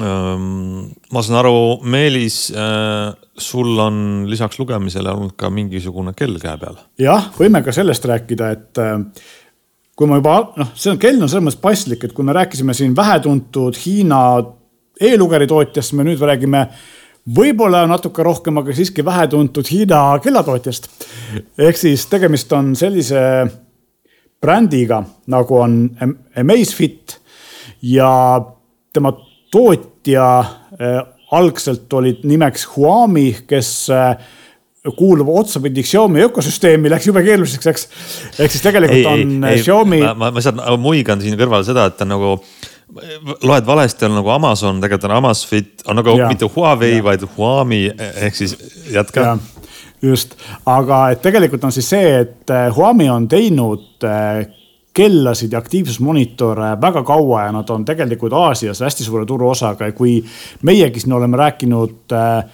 [0.00, 2.48] ma saan aru, Meelis,
[3.38, 3.96] sul on
[4.30, 6.78] lisaks lugemisele olnud ka mingisugune kell käe peal.
[6.98, 8.82] jah, võime ka sellest rääkida, et
[9.94, 12.74] kui ma juba noh, see on, kell on selles mõttes paslik, et kui me rääkisime
[12.74, 14.20] siin vähetuntud Hiina
[15.00, 16.66] e-lugeri tootjast, me nüüd räägime
[17.34, 20.88] võib-olla natuke rohkem, aga siiski vähetuntud Hiina kellatootjast.
[21.58, 23.20] ehk siis tegemist on sellise
[24.40, 25.02] brändiga
[25.32, 25.78] nagu on
[26.36, 27.18] Amazfit
[27.82, 28.10] ja
[28.92, 29.12] tema
[29.50, 31.02] tootja äh,
[31.34, 34.16] algselt olid nimeks Huami, kes äh,
[34.96, 37.88] kuulub otsapidi Xiaomi ökosüsteemi, läks jube keeruliseks, eks.
[38.38, 40.00] ehk siis tegelikult ei, on ei, Xiaomi.
[40.04, 42.36] ma, ma, lihtsalt muigan siin kõrval seda, et ta nagu
[43.48, 46.28] loed valesti, on nagu Amazon, tegelikult on Amazfit, on nagu ja.
[46.28, 48.52] mitte Huawei, vaid Huami ehk siis
[48.92, 49.38] jätka.
[50.04, 50.36] just,
[50.68, 54.04] aga et tegelikult on siis see, et Huami on teinud
[54.94, 60.20] kellasid ja aktiivsusmonitore väga kaua ja nad on tegelikult Aasias hästi suure turuosaga ja kui
[60.62, 62.44] meiegi siin oleme rääkinud äh,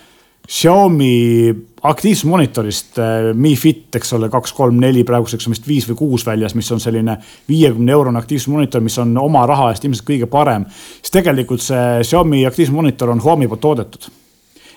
[0.49, 5.99] Xiaomi aktiivsusmonitorist äh, Mi Fit, eks ole, kaks, kolm, neli, praeguseks on vist viis või
[6.01, 7.18] kuus väljas, mis on selline
[7.49, 10.64] viiekümne eurone aktiivsusmonitor, mis on oma raha eest ilmselt kõige parem.
[10.99, 14.11] siis tegelikult see Xiaomi aktiivsusmonitor on Huami poolt toodetud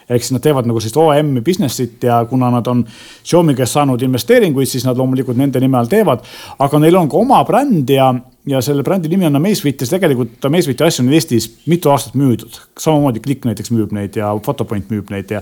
[0.09, 2.83] ehk siis nad teevad nagu sellist OEM-i business'it ja kuna nad on
[3.23, 6.23] Xiaomi käest saanud investeeringuid, siis nad loomulikult nende nime all teevad.
[6.59, 8.13] aga neil on ka oma bränd ja
[8.47, 12.59] ja selle brändi nimi on Amazfit ja tegelikult Amazfiti asju on Eestis mitu aastat müüdud.
[12.79, 15.41] samamoodi Click näiteks müüb neid ja Photopoint müüb neid ja,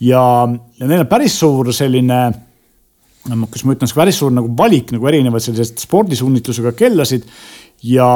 [0.00, 0.24] ja,
[0.80, 2.20] ja neil on päris suur selline
[3.24, 7.24] kas ma ütlen, päris suur nagu valik nagu erinevaid selliseid spordisuunitlusega kellasid
[7.88, 8.08] ja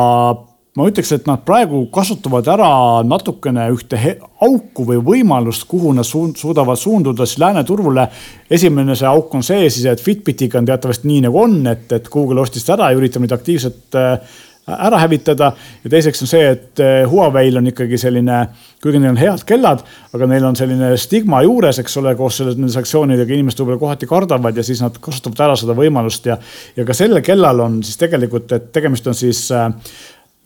[0.79, 2.71] ma ütleks, et nad praegu kasutavad ära
[3.07, 3.99] natukene ühte
[4.45, 8.09] auku või võimalust, kuhu nad suudavad suunduda siis lääne turule.
[8.51, 12.09] esimene see auk on see siis, et Fitbitiga on teatavasti nii nagu on, et, et
[12.13, 14.37] Google ostis ta ära ja üritab neid aktiivselt äh,
[14.69, 15.53] ära hävitada.
[15.85, 18.43] ja teiseks on see, et äh, Huawei'l on ikkagi selline,
[18.83, 19.83] kuigi neil on head kellad,
[20.15, 24.11] aga neil on selline stigma juures, eks ole, koos selle, nende sanktsioonidega inimesed võib-olla kohati
[24.11, 26.39] kardavad ja siis nad kasutavad ära seda võimalust ja.
[26.77, 29.67] ja ka sellel kellal on siis tegelikult, et tegemist on siis äh,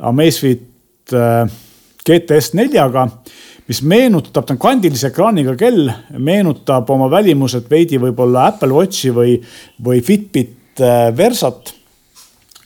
[0.09, 1.51] Amazfit äh,
[2.03, 3.07] GTS neljaga,
[3.71, 9.37] mis meenutab, ta on kandilise ekraaniga kell, meenutab oma välimuselt veidi võib-olla Apple Watchi või,
[9.85, 11.75] või Fitbit äh, Versat.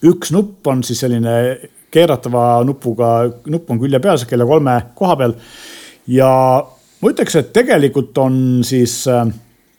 [0.06, 1.36] üks nupp on siis selline
[1.92, 5.36] keeratava nupuga, nupp on külje peal, kella kolme koha peal.
[6.08, 6.30] ja
[7.00, 9.26] ma ütleks, et tegelikult on siis äh,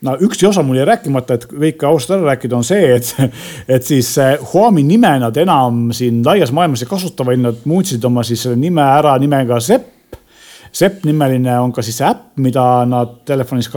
[0.07, 3.11] no üks osa mul jäi rääkimata, et kõike ausalt ära rääkida, on see, et,
[3.77, 4.13] et siis
[4.53, 8.59] Huami nime nad enam siin laias maailmas ei kasuta, vaid nad muutsid oma siis selle
[8.59, 9.93] nime ära nimega Sepp.
[10.77, 13.69] Sepp nimeline on ka siis äpp, mida nad telefonis,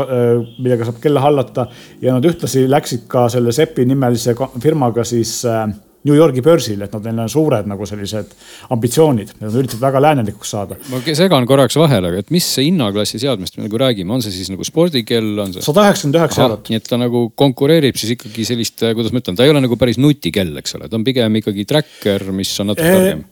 [0.58, 1.68] millega saab kella hallata
[2.02, 5.70] ja nad ühtlasi läksid ka selle Seppi nimelise firmaga siis äh,
[6.09, 8.30] New Yorgi börsil, et nad, neil on suured nagu sellised
[8.72, 10.78] ambitsioonid, nad üritavad väga läänelikuks saada.
[10.88, 14.48] ma segan korraks vahele, et mis see hinnaklassi seadmest me nagu räägime, on see siis
[14.53, 15.64] nagu spordikell, on see?
[15.66, 16.72] sada üheksakümmend üheksa eurot.
[16.72, 19.76] nii et ta nagu konkureerib siis ikkagi sellist, kuidas ma ütlen, ta ei ole nagu
[19.80, 23.22] päris nutikell, eks ole, ta on pigem ikkagi tracker, mis on natuke targem.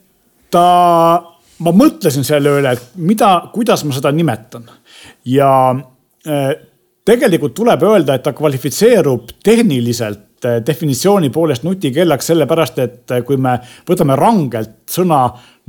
[0.53, 0.65] ta,
[1.65, 4.69] ma mõtlesin selle üle, et mida, kuidas ma seda nimetan
[5.25, 6.51] ja eh,
[7.09, 13.35] tegelikult tuleb öelda, et ta kvalifitseerub tehniliselt Eh, definitsiooni poolest nutikellaks, sellepärast et eh, kui
[13.41, 15.25] me võtame rangelt sõna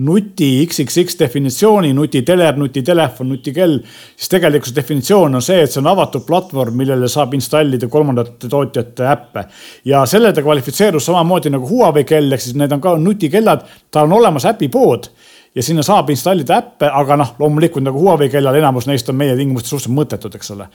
[0.06, 3.80] nuti XXX definitsiooni, nutiteler, nutitelefon, nutikell,
[4.14, 8.48] siis tegelikult see definitsioon on see, et see on avatud platvorm, millele saab installida kolmandate
[8.52, 9.44] tootjate äppe.
[9.90, 14.06] ja selle ta kvalifitseerus samamoodi nagu Huawei kell, ehk siis need on ka nutikellad, tal
[14.06, 15.10] on olemas äpipood
[15.54, 19.34] ja sinna saab installida äppe, aga noh, loomulikult nagu Huawei kellal enamus neist on meie
[19.38, 20.66] tingimustes suhteliselt mõttetud, eks ole.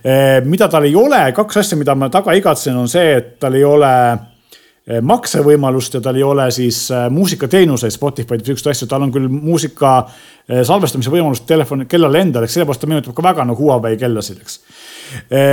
[0.00, 3.58] Eh, mida tal ei ole, kaks asja, mida ma taga igatsen, on see, et tal
[3.58, 8.88] ei ole eh, maksevõimalust ja tal ei ole siis eh, muusikateenuseid, Spotify'd või siukseid asju,
[8.88, 9.96] tal on küll muusika
[10.42, 14.56] salvestamise võimalust telefoni, kellal endal, eks sellepärast ta meenutab ka väga nagu Huawei kellasid, eks.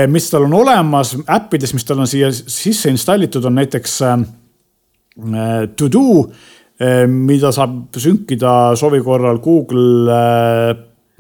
[0.10, 4.00] mis tal on olemas äppides, mis tal on siia sisse installitud, on näiteks
[5.20, 6.08] To Do
[7.08, 10.70] mida saab sünkida soovi korral Google eh,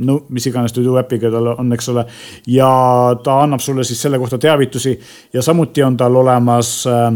[0.07, 2.05] no mis iganes to do äpiga tal on, eks ole.
[2.47, 2.69] ja
[3.23, 4.95] ta annab sulle siis selle kohta teavitusi
[5.33, 7.13] ja samuti on tal olemas äh,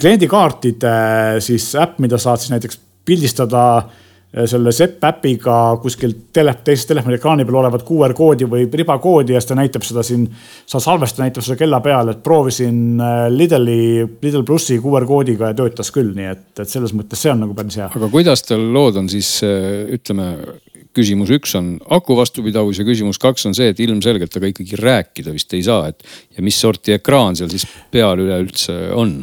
[0.00, 0.96] kliendikaartide
[1.44, 4.03] siis äpp, mida saad siis näiteks pildistada äh, Äh,
[4.46, 9.40] selle Sepp äpiga kuskil tele, teises telefoni ekraani peal olevat QR koodi või ribakoodi ja
[9.40, 10.26] siis ta näitab seda siin.
[10.66, 15.58] sa salvesta näitab seda kella peal, et proovisin äh, Lidli, Lidl plussi QR koodiga ja
[15.58, 17.90] töötas küll, nii et, et selles mõttes see on nagu päris hea.
[17.94, 20.32] aga kuidas tal lood on siis äh, ütleme
[20.94, 25.34] küsimus üks on aku vastupidavus ja küsimus kaks on see, et ilmselgelt aga ikkagi rääkida
[25.34, 26.02] vist ei saa, et
[26.36, 29.20] ja mis sorti ekraan seal siis peal üleüldse on?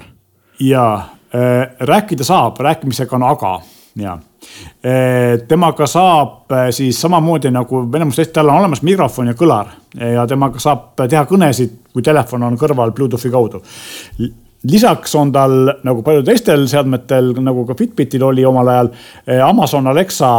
[0.64, 0.88] ja
[1.36, 3.54] äh, rääkida saab, rääkimisega on aga
[3.96, 4.18] ja
[4.84, 9.70] Eh, temaga saab eh, siis samamoodi nagu enamus teist, tal on olemas mikrofon ja kõlar
[10.02, 13.62] ja temaga saab teha kõnesid, kui telefon on kõrval Bluetoothi kaudu.
[14.64, 18.92] lisaks on tal nagu paljudel teistel seadmetel, nagu ka Fitbitil oli omal ajal,
[19.28, 20.32] eh, Amazon Alexa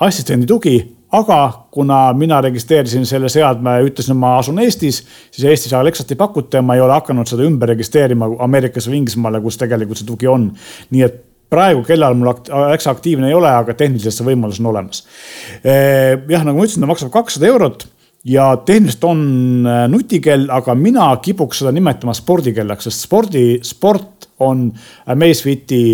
[0.00, 0.76] assistendi tugi
[1.12, 6.58] aga kuna mina registreerisin selle seadme, ütlesin, ma asun Eestis, siis Eestis Alexat ei pakuta
[6.58, 10.28] ja ma ei ole hakanud seda ümber registreerima Ameerikas või Inglismaale, kus tegelikult see tugi
[10.28, 10.50] on.
[10.90, 11.22] nii et
[11.52, 15.04] praegu kellal mul Alexa aktiivne ei ole, aga tehniliselt see võimalus on olemas.
[15.62, 17.86] Eh, jah, nagu ma ütlesin, ta maksab kakssada eurot
[18.28, 19.22] ja tehniliselt on
[19.68, 24.68] eh, nutikell, aga mina kipuks seda nimetama spordikellaks, sest spordi, sport on
[25.12, 25.86] Amazfiti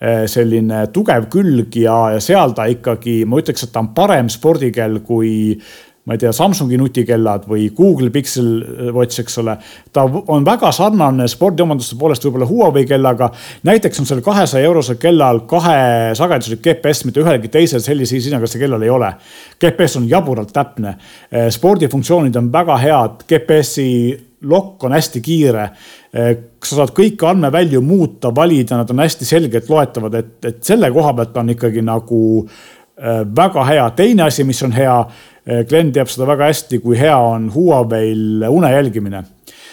[0.00, 5.02] selline tugev külg ja, ja seal ta ikkagi, ma ütleks, et ta on parem spordikell
[5.04, 5.58] kui
[6.04, 8.48] ma ei tea, Samsungi nutikellad või Google Pixel
[8.96, 9.56] Watch, eks ole.
[9.92, 13.30] ta on väga sarnane spordiomaduste poolest võib-olla Huawei kellaga.
[13.68, 18.82] näiteks on seal kahesaja eurosel kellal kahesageduslik GPS, mitte ühelgi teisel sellise hinnaga see kellal
[18.82, 19.12] ei ole.
[19.60, 20.96] GPS on jaburalt täpne,
[21.50, 23.90] spordifunktsioonid on väga head, GPS-i
[24.48, 25.70] lokk on hästi kiire.
[26.64, 31.12] sa saad kõiki andmevälju muuta, valida, nad on hästi selgelt loetavad, et, et selle koha
[31.14, 32.79] pealt on ikkagi nagu äh,
[33.36, 33.90] väga hea.
[33.96, 34.96] teine asi, mis on hea
[35.50, 39.24] Eh, Glen teab seda väga hästi, kui hea on Huawei'l une jälgimine.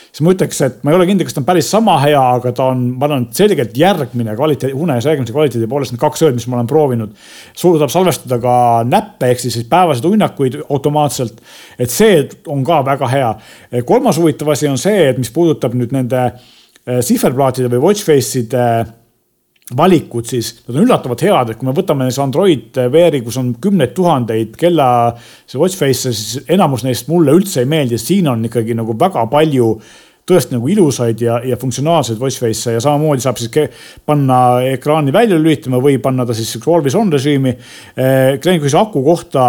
[0.08, 2.50] siis ma ütleks, et ma ei ole kindel, kas ta on päris sama hea, aga
[2.56, 6.48] ta on, ma arvan, selgelt järgmine kvaliteedi, une jälgimise kvaliteedi poolest need kaks ööd, mis
[6.50, 7.12] ma olen proovinud.
[7.54, 8.56] suudab salvestada ka
[8.88, 11.42] näppe ehk siis päevaseid unnakuid automaatselt.
[11.78, 13.36] et see on ka väga hea.
[13.72, 16.32] Eh, kolmas huvitav asi on see, et mis puudutab nüüd nende
[16.88, 18.64] sihverplaatide või watchface'ide
[19.76, 23.52] valikud, siis nad on üllatavalt head, et kui me võtame siis Android Wear'i, kus on
[23.62, 24.90] kümneid tuhandeid kella
[25.20, 29.26] see watch face'e, siis enamus neist mulle üldse ei meeldi, siin on ikkagi nagu väga
[29.32, 29.74] palju
[30.28, 33.76] tõesti nagu ilusaid ja, ja funktsionaalseid watch face'e ja samamoodi saab siis
[34.08, 37.56] panna ekraani välja lülitama või panna ta siis always on režiimi.
[38.44, 39.44] Glen küsis aku kohta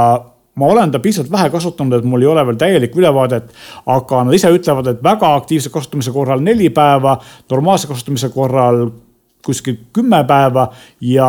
[0.59, 3.53] ma olen ta piisavalt vähe kasutanud, et mul ei ole veel täielikku ülevaadet,
[3.95, 7.15] aga nad ise ütlevad, et väga aktiivse kasutamise korral neli päeva,
[7.51, 8.89] normaalse kasutamise korral
[9.49, 10.69] kuskil kümme päeva
[11.01, 11.29] ja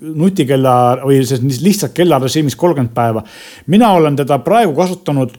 [0.00, 3.24] nutikella või siis lihtsalt kellarežiimis kolmkümmend päeva.
[3.66, 5.34] mina olen teda praegu kasutanud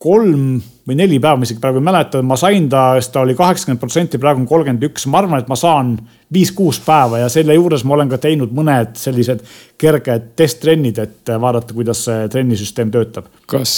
[0.00, 3.36] kolm või neli päeva, ma isegi praegu ei mäleta, ma sain ta, sest ta oli
[3.36, 5.98] kaheksakümmend protsenti, praegu on kolmkümmend üks, ma arvan, et ma saan
[6.32, 9.42] viis-kuus päeva ja selle juures ma olen ka teinud mõned sellised
[9.80, 13.30] kerged testtrennid, et vaadata, kuidas see trennisüsteem töötab.
[13.50, 13.72] kas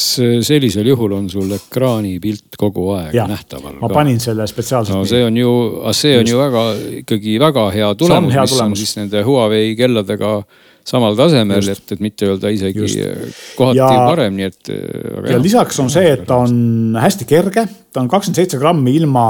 [0.45, 3.79] sellisel juhul on sul ekraanipilt kogu aeg ja, nähtaval?
[3.81, 4.99] ma panin selle spetsiaalselt.
[4.99, 5.55] no see on ju,
[5.97, 6.35] see on Just.
[6.35, 6.67] ju väga,
[7.05, 8.77] ikkagi väga hea tulemus, mis tulemus.
[8.77, 10.35] on siis nende Huawei kelladega
[10.85, 13.01] samal tasemel, et, et mitte öelda isegi Just.
[13.57, 14.75] kohati ja, parem, nii et.
[14.75, 15.43] ja jah.
[15.43, 19.27] lisaks on see, et ta on hästi kerge, ta on kakskümmend seitse grammi ilma,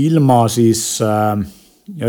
[0.00, 1.46] ilma siis äh,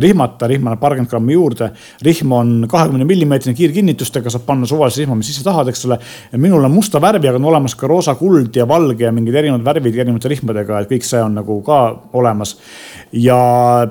[0.03, 1.71] rihmata, rihma annab paarkümmend grammi juurde.
[2.01, 5.99] rihm on kahekümne millimeetrine kiirkinnitustega, saab panna suvalise rihma, mis ise tahad, eks ole.
[6.37, 9.65] minul on musta värvi, aga on olemas ka roosa, kuld ja valge ja mingid erinevad
[9.65, 12.57] värvid erinevate rihmadega, et kõik see on nagu ka olemas.
[13.11, 13.39] ja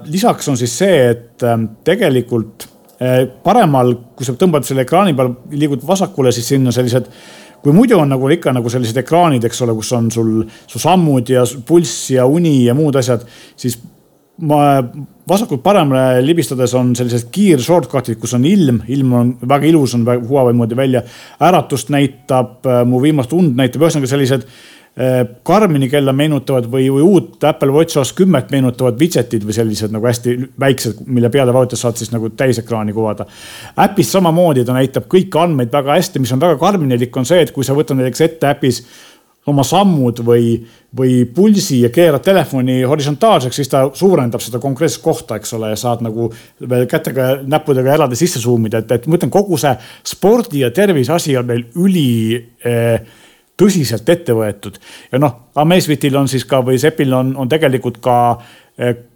[0.07, 2.70] lisaks on siis see, et äh, tegelikult
[3.01, 7.07] Eh, paremal, kui sa tõmbad selle ekraani peal, liigud vasakule, siis siin on sellised
[7.64, 10.28] kui muidu on nagu ikka nagu sellised ekraanid, eks ole, kus on sul
[10.68, 13.24] su sammud ja pulss ja uni ja muud asjad,
[13.57, 13.78] siis
[14.41, 20.05] vasakult paremale libistades on sellised kiir shortcut'id, kus on ilm, ilm on väga ilus, on
[20.05, 21.03] Huawei moodi välja.
[21.41, 24.47] äratust näitab, mu viimast und näitab, ühesõnaga sellised
[25.43, 29.95] Karmini äh, kella meenutavad või, või uut Apple Watch OS kümmet meenutavad widget'id või sellised
[29.95, 33.26] nagu hästi väiksed, mille peale vajutades saad siis nagu täisekraani kuvada.
[33.78, 37.55] äpis samamoodi ta näitab kõiki andmeid väga hästi, mis on väga karminilik, on see, et
[37.55, 38.82] kui sa võtad näiteks ette äpis
[39.49, 40.53] oma sammud või,
[40.97, 45.78] või pulsi ja keerad telefoni horisontaalseks, siis ta suurendab seda konkreetset kohta, eks ole, ja
[45.80, 46.28] saad nagu
[46.61, 49.72] veel kätega, näppudega eraldi sisse zoom ida, et, et ma ütlen, kogu see
[50.12, 53.01] spordi ja tervise asi on meil üli eh,
[53.61, 54.76] tõsiselt ette võetud.
[55.12, 58.16] ja noh, Amazfitil on siis ka või Sepil on, on tegelikult ka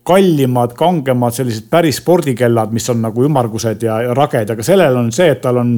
[0.05, 5.07] kallimad, kangemad sellised päris spordikellad, mis on nagu ümmargused ja, ja raged, aga sellel on
[5.17, 5.71] see, et tal on,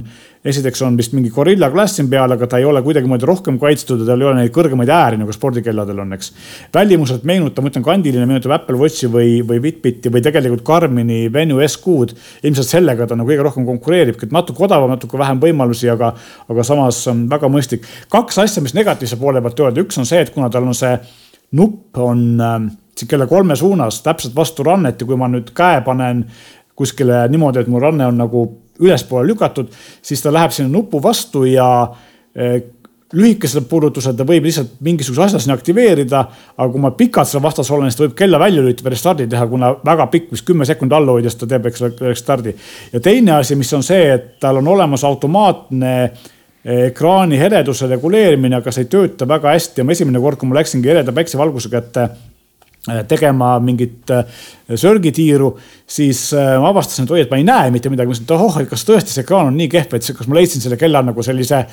[0.47, 4.03] esiteks on vist mingi Gorilla Glass siin peal, aga ta ei ole kuidagimoodi rohkem kaitstud
[4.03, 6.33] ja tal ei ole neid kõrgemaid ääri nagu spordikelladel on, eks.
[6.75, 11.63] välimuselt meenutab, ma ütlen, kandiline meenutab Apple Watchi või, või Fitbiti või tegelikult Garmini Venue
[11.69, 12.17] S6-d.
[12.51, 16.11] ilmselt sellega ta nagu kõige rohkem konkureeribki, et natuke odavam, natuke vähem võimalusi, aga,
[16.51, 17.87] aga samas väga mõistlik.
[18.11, 20.97] kaks asja, mis negatiivse poole pealt öelda, üks on see, et kuna tal on see
[21.53, 22.61] nupp on äh,
[23.09, 26.25] kella kolme suunas täpselt vastu rannet ja kui ma nüüd käe panen
[26.77, 28.47] kuskile niimoodi, et mu ranne on nagu
[28.81, 29.73] ülespoole lükatud,
[30.05, 31.69] siis ta läheb sinna nupu vastu ja
[32.37, 32.59] eh,
[33.17, 36.23] lühikesel puudutusel ta võib lihtsalt mingisuguse asja sinna aktiveerida,
[36.57, 39.47] aga kui ma pikalt seal vastas olen, siis ta võib kella välja lülitada, restardi teha,
[39.49, 42.55] kuna väga pikk, vist kümme sekundit alla hoides ta teeb, eks ole, restardi.
[42.93, 46.33] ja teine asi, mis on see, et tal on olemas automaatne eh,
[46.67, 50.59] ekraani heleduse reguleerimine, aga see ei tööta väga hästi ja ma esimene kord, kui ma
[50.59, 52.09] läksingi heleda päiksevalgusega ette
[52.87, 54.25] Äh, tegema mingit äh,
[54.79, 55.49] sörgitiiru,
[55.91, 58.07] siis ma avastasin, et oi, et ma ei näe mitte midagi.
[58.07, 60.39] ma mõtlesin, et ohoh, et kas tõesti see ekraan on nii kehv, et kas ma
[60.39, 61.65] leidsin selle kella nagu sellise,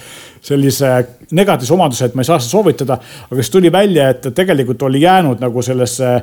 [0.41, 0.89] sellise
[1.37, 2.97] negatiivse omaduse, et ma ei saa seda soovitada.
[3.29, 6.15] aga siis tuli välja, et tegelikult oli jäänud nagu sellesse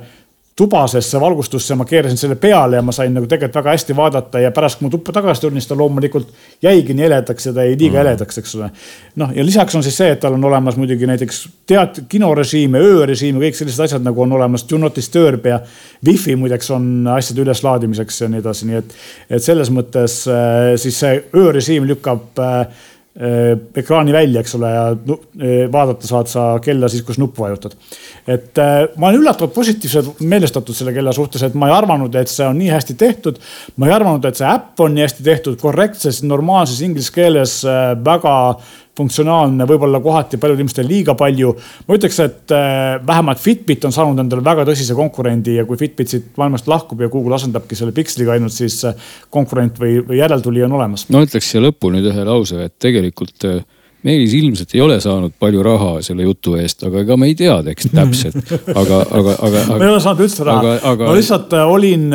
[0.56, 4.50] tubasesse valgustusse, ma keerasin selle peale ja ma sain nagu tegelikult väga hästi vaadata ja
[4.52, 6.32] pärast, kui ma tuppa tagasi tulin, siis ta loomulikult
[6.62, 8.02] jäigi nii heledaks ja ta jäi liiga mm.
[8.02, 8.70] heledaks, eks ole.
[9.22, 11.40] noh, ja lisaks on siis see, et tal on olemas muidugi näiteks
[11.70, 14.66] teat-, kinorežiim ja öörežiim ja kõik sellised asjad nagu on olemas.
[14.68, 15.62] Do not disturb ja
[16.06, 18.94] wifi muideks on asjade üleslaadimiseks ja nii edasi, nii et,
[19.38, 22.66] et selles mõttes äh, siis see öörežiim lükkab Äh,
[23.74, 27.74] ekraani välja, eks ole, ja äh, vaadata saad sa kella siis, kus nuppu vajutad.
[28.26, 32.30] et äh, ma olen üllatavalt positiivselt meelestatud selle kella suhtes, et ma ei arvanud, et
[32.30, 33.40] see on nii hästi tehtud.
[33.76, 37.56] ma ei arvanud, et see äpp on nii hästi tehtud, korrektses, normaalses inglise keeles
[38.04, 38.36] väga
[38.98, 41.52] funktsionaalne, võib-olla kohati paljudel inimestel liiga palju.
[41.86, 46.12] ma ütleks, et äh, vähemalt Fitbit on saanud endale väga tõsise konkurendi ja kui Fitbit
[46.12, 50.66] siit maailmast lahkub ja Google asendabki selle Pixeliga ainult, siis äh, konkurent või, või järeltulija
[50.68, 51.06] on olemas.
[51.08, 53.62] no ütleks siia lõppu nüüd ühe lause, et tegelikult äh,
[54.02, 57.58] Meelis ilmselt ei ole saanud palju raha selle jutu eest, aga ega me ei tea
[57.64, 58.38] täpselt,
[58.72, 59.64] aga, aga, aga, aga.
[59.76, 61.10] ma ei ole saanud üldse raha, aga...
[61.10, 62.06] ma lihtsalt olin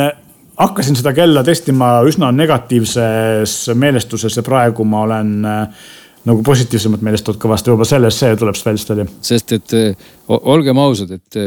[0.59, 5.85] hakkasin seda kella testima üsna negatiivses meelestuses ja praegu ma olen äh,
[6.25, 9.11] nagu positiivsemalt meelestatud kõvasti, võib-olla sellest see tuleb välja stadionil.
[9.25, 9.75] sest et
[10.25, 11.37] olgem ausad, et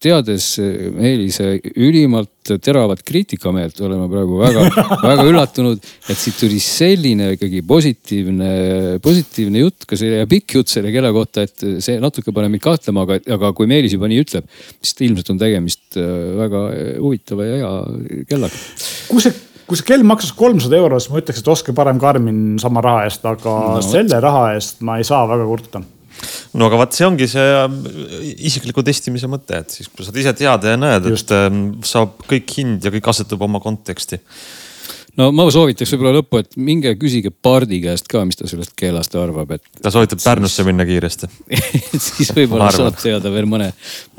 [0.00, 0.46] teades
[0.94, 4.64] Meelise ülimalt teravat kriitikameelt, oleme praegu väga
[5.10, 8.50] väga üllatunud, et siit tuli selline ikkagi positiivne,
[9.04, 13.04] positiivne jutt, ka see pikk jutt selle kella kohta, et see natuke paneb mind kahtlema,
[13.04, 14.48] aga, aga kui Meelis juba nii ütleb,
[14.80, 16.00] siis ilmselt on tegemist
[16.40, 16.68] väga
[17.00, 17.74] huvitava ja hea
[18.30, 18.64] kellaga.
[19.10, 22.58] kus see kui see kell maksaks kolmsada euro, siis ma ütleks, et ostke parem Garmin
[22.62, 25.82] sama raha eest, aga no, selle raha eest ma ei saa väga kurta.
[26.54, 27.80] No aga vaat see ongi see ähm,
[28.46, 32.54] isikliku testimise mõte, et siis kui sa ise tead ja näed, et ähm, saab kõik
[32.60, 34.20] hind ja kõik asetub oma konteksti
[35.20, 39.14] no ma soovitaks võib-olla lõppu, et minge küsige Pardi käest ka, mis ta sellest keelast
[39.18, 39.62] arvab, et.
[39.82, 40.26] ta soovitab siis...
[40.26, 41.28] Pärnusse minna kiiresti
[42.06, 43.70] siis võib-olla saab teada veel mõne,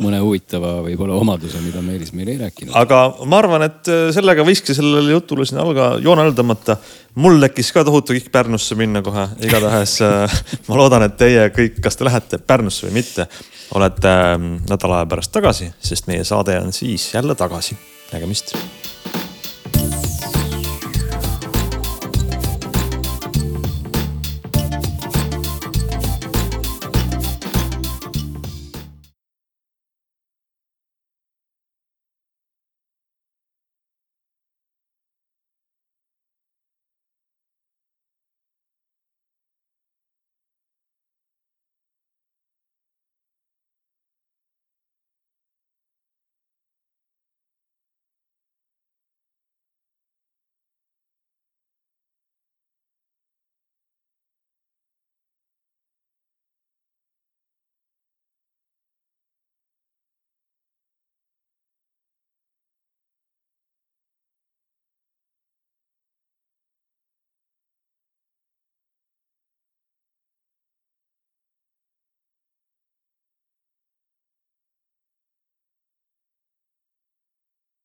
[0.02, 2.76] mõne huvitava võib-olla omaduse, mida Meelis meile ei rääkinud.
[2.80, 6.78] aga ma arvan, et äh, sellega võikski sellele jutule siin alga joone alla tõmmata.
[7.20, 10.40] mul tekkis ka tohutu kihk Pärnusse minna kohe, igatahes äh,
[10.70, 13.28] ma loodan, et teie kõik, kas te lähete Pärnusse või mitte,
[13.76, 17.76] olete ähm, nädala aja pärast tagasi, sest meie saade on siis jälle tagasi.
[18.14, 18.56] nägemist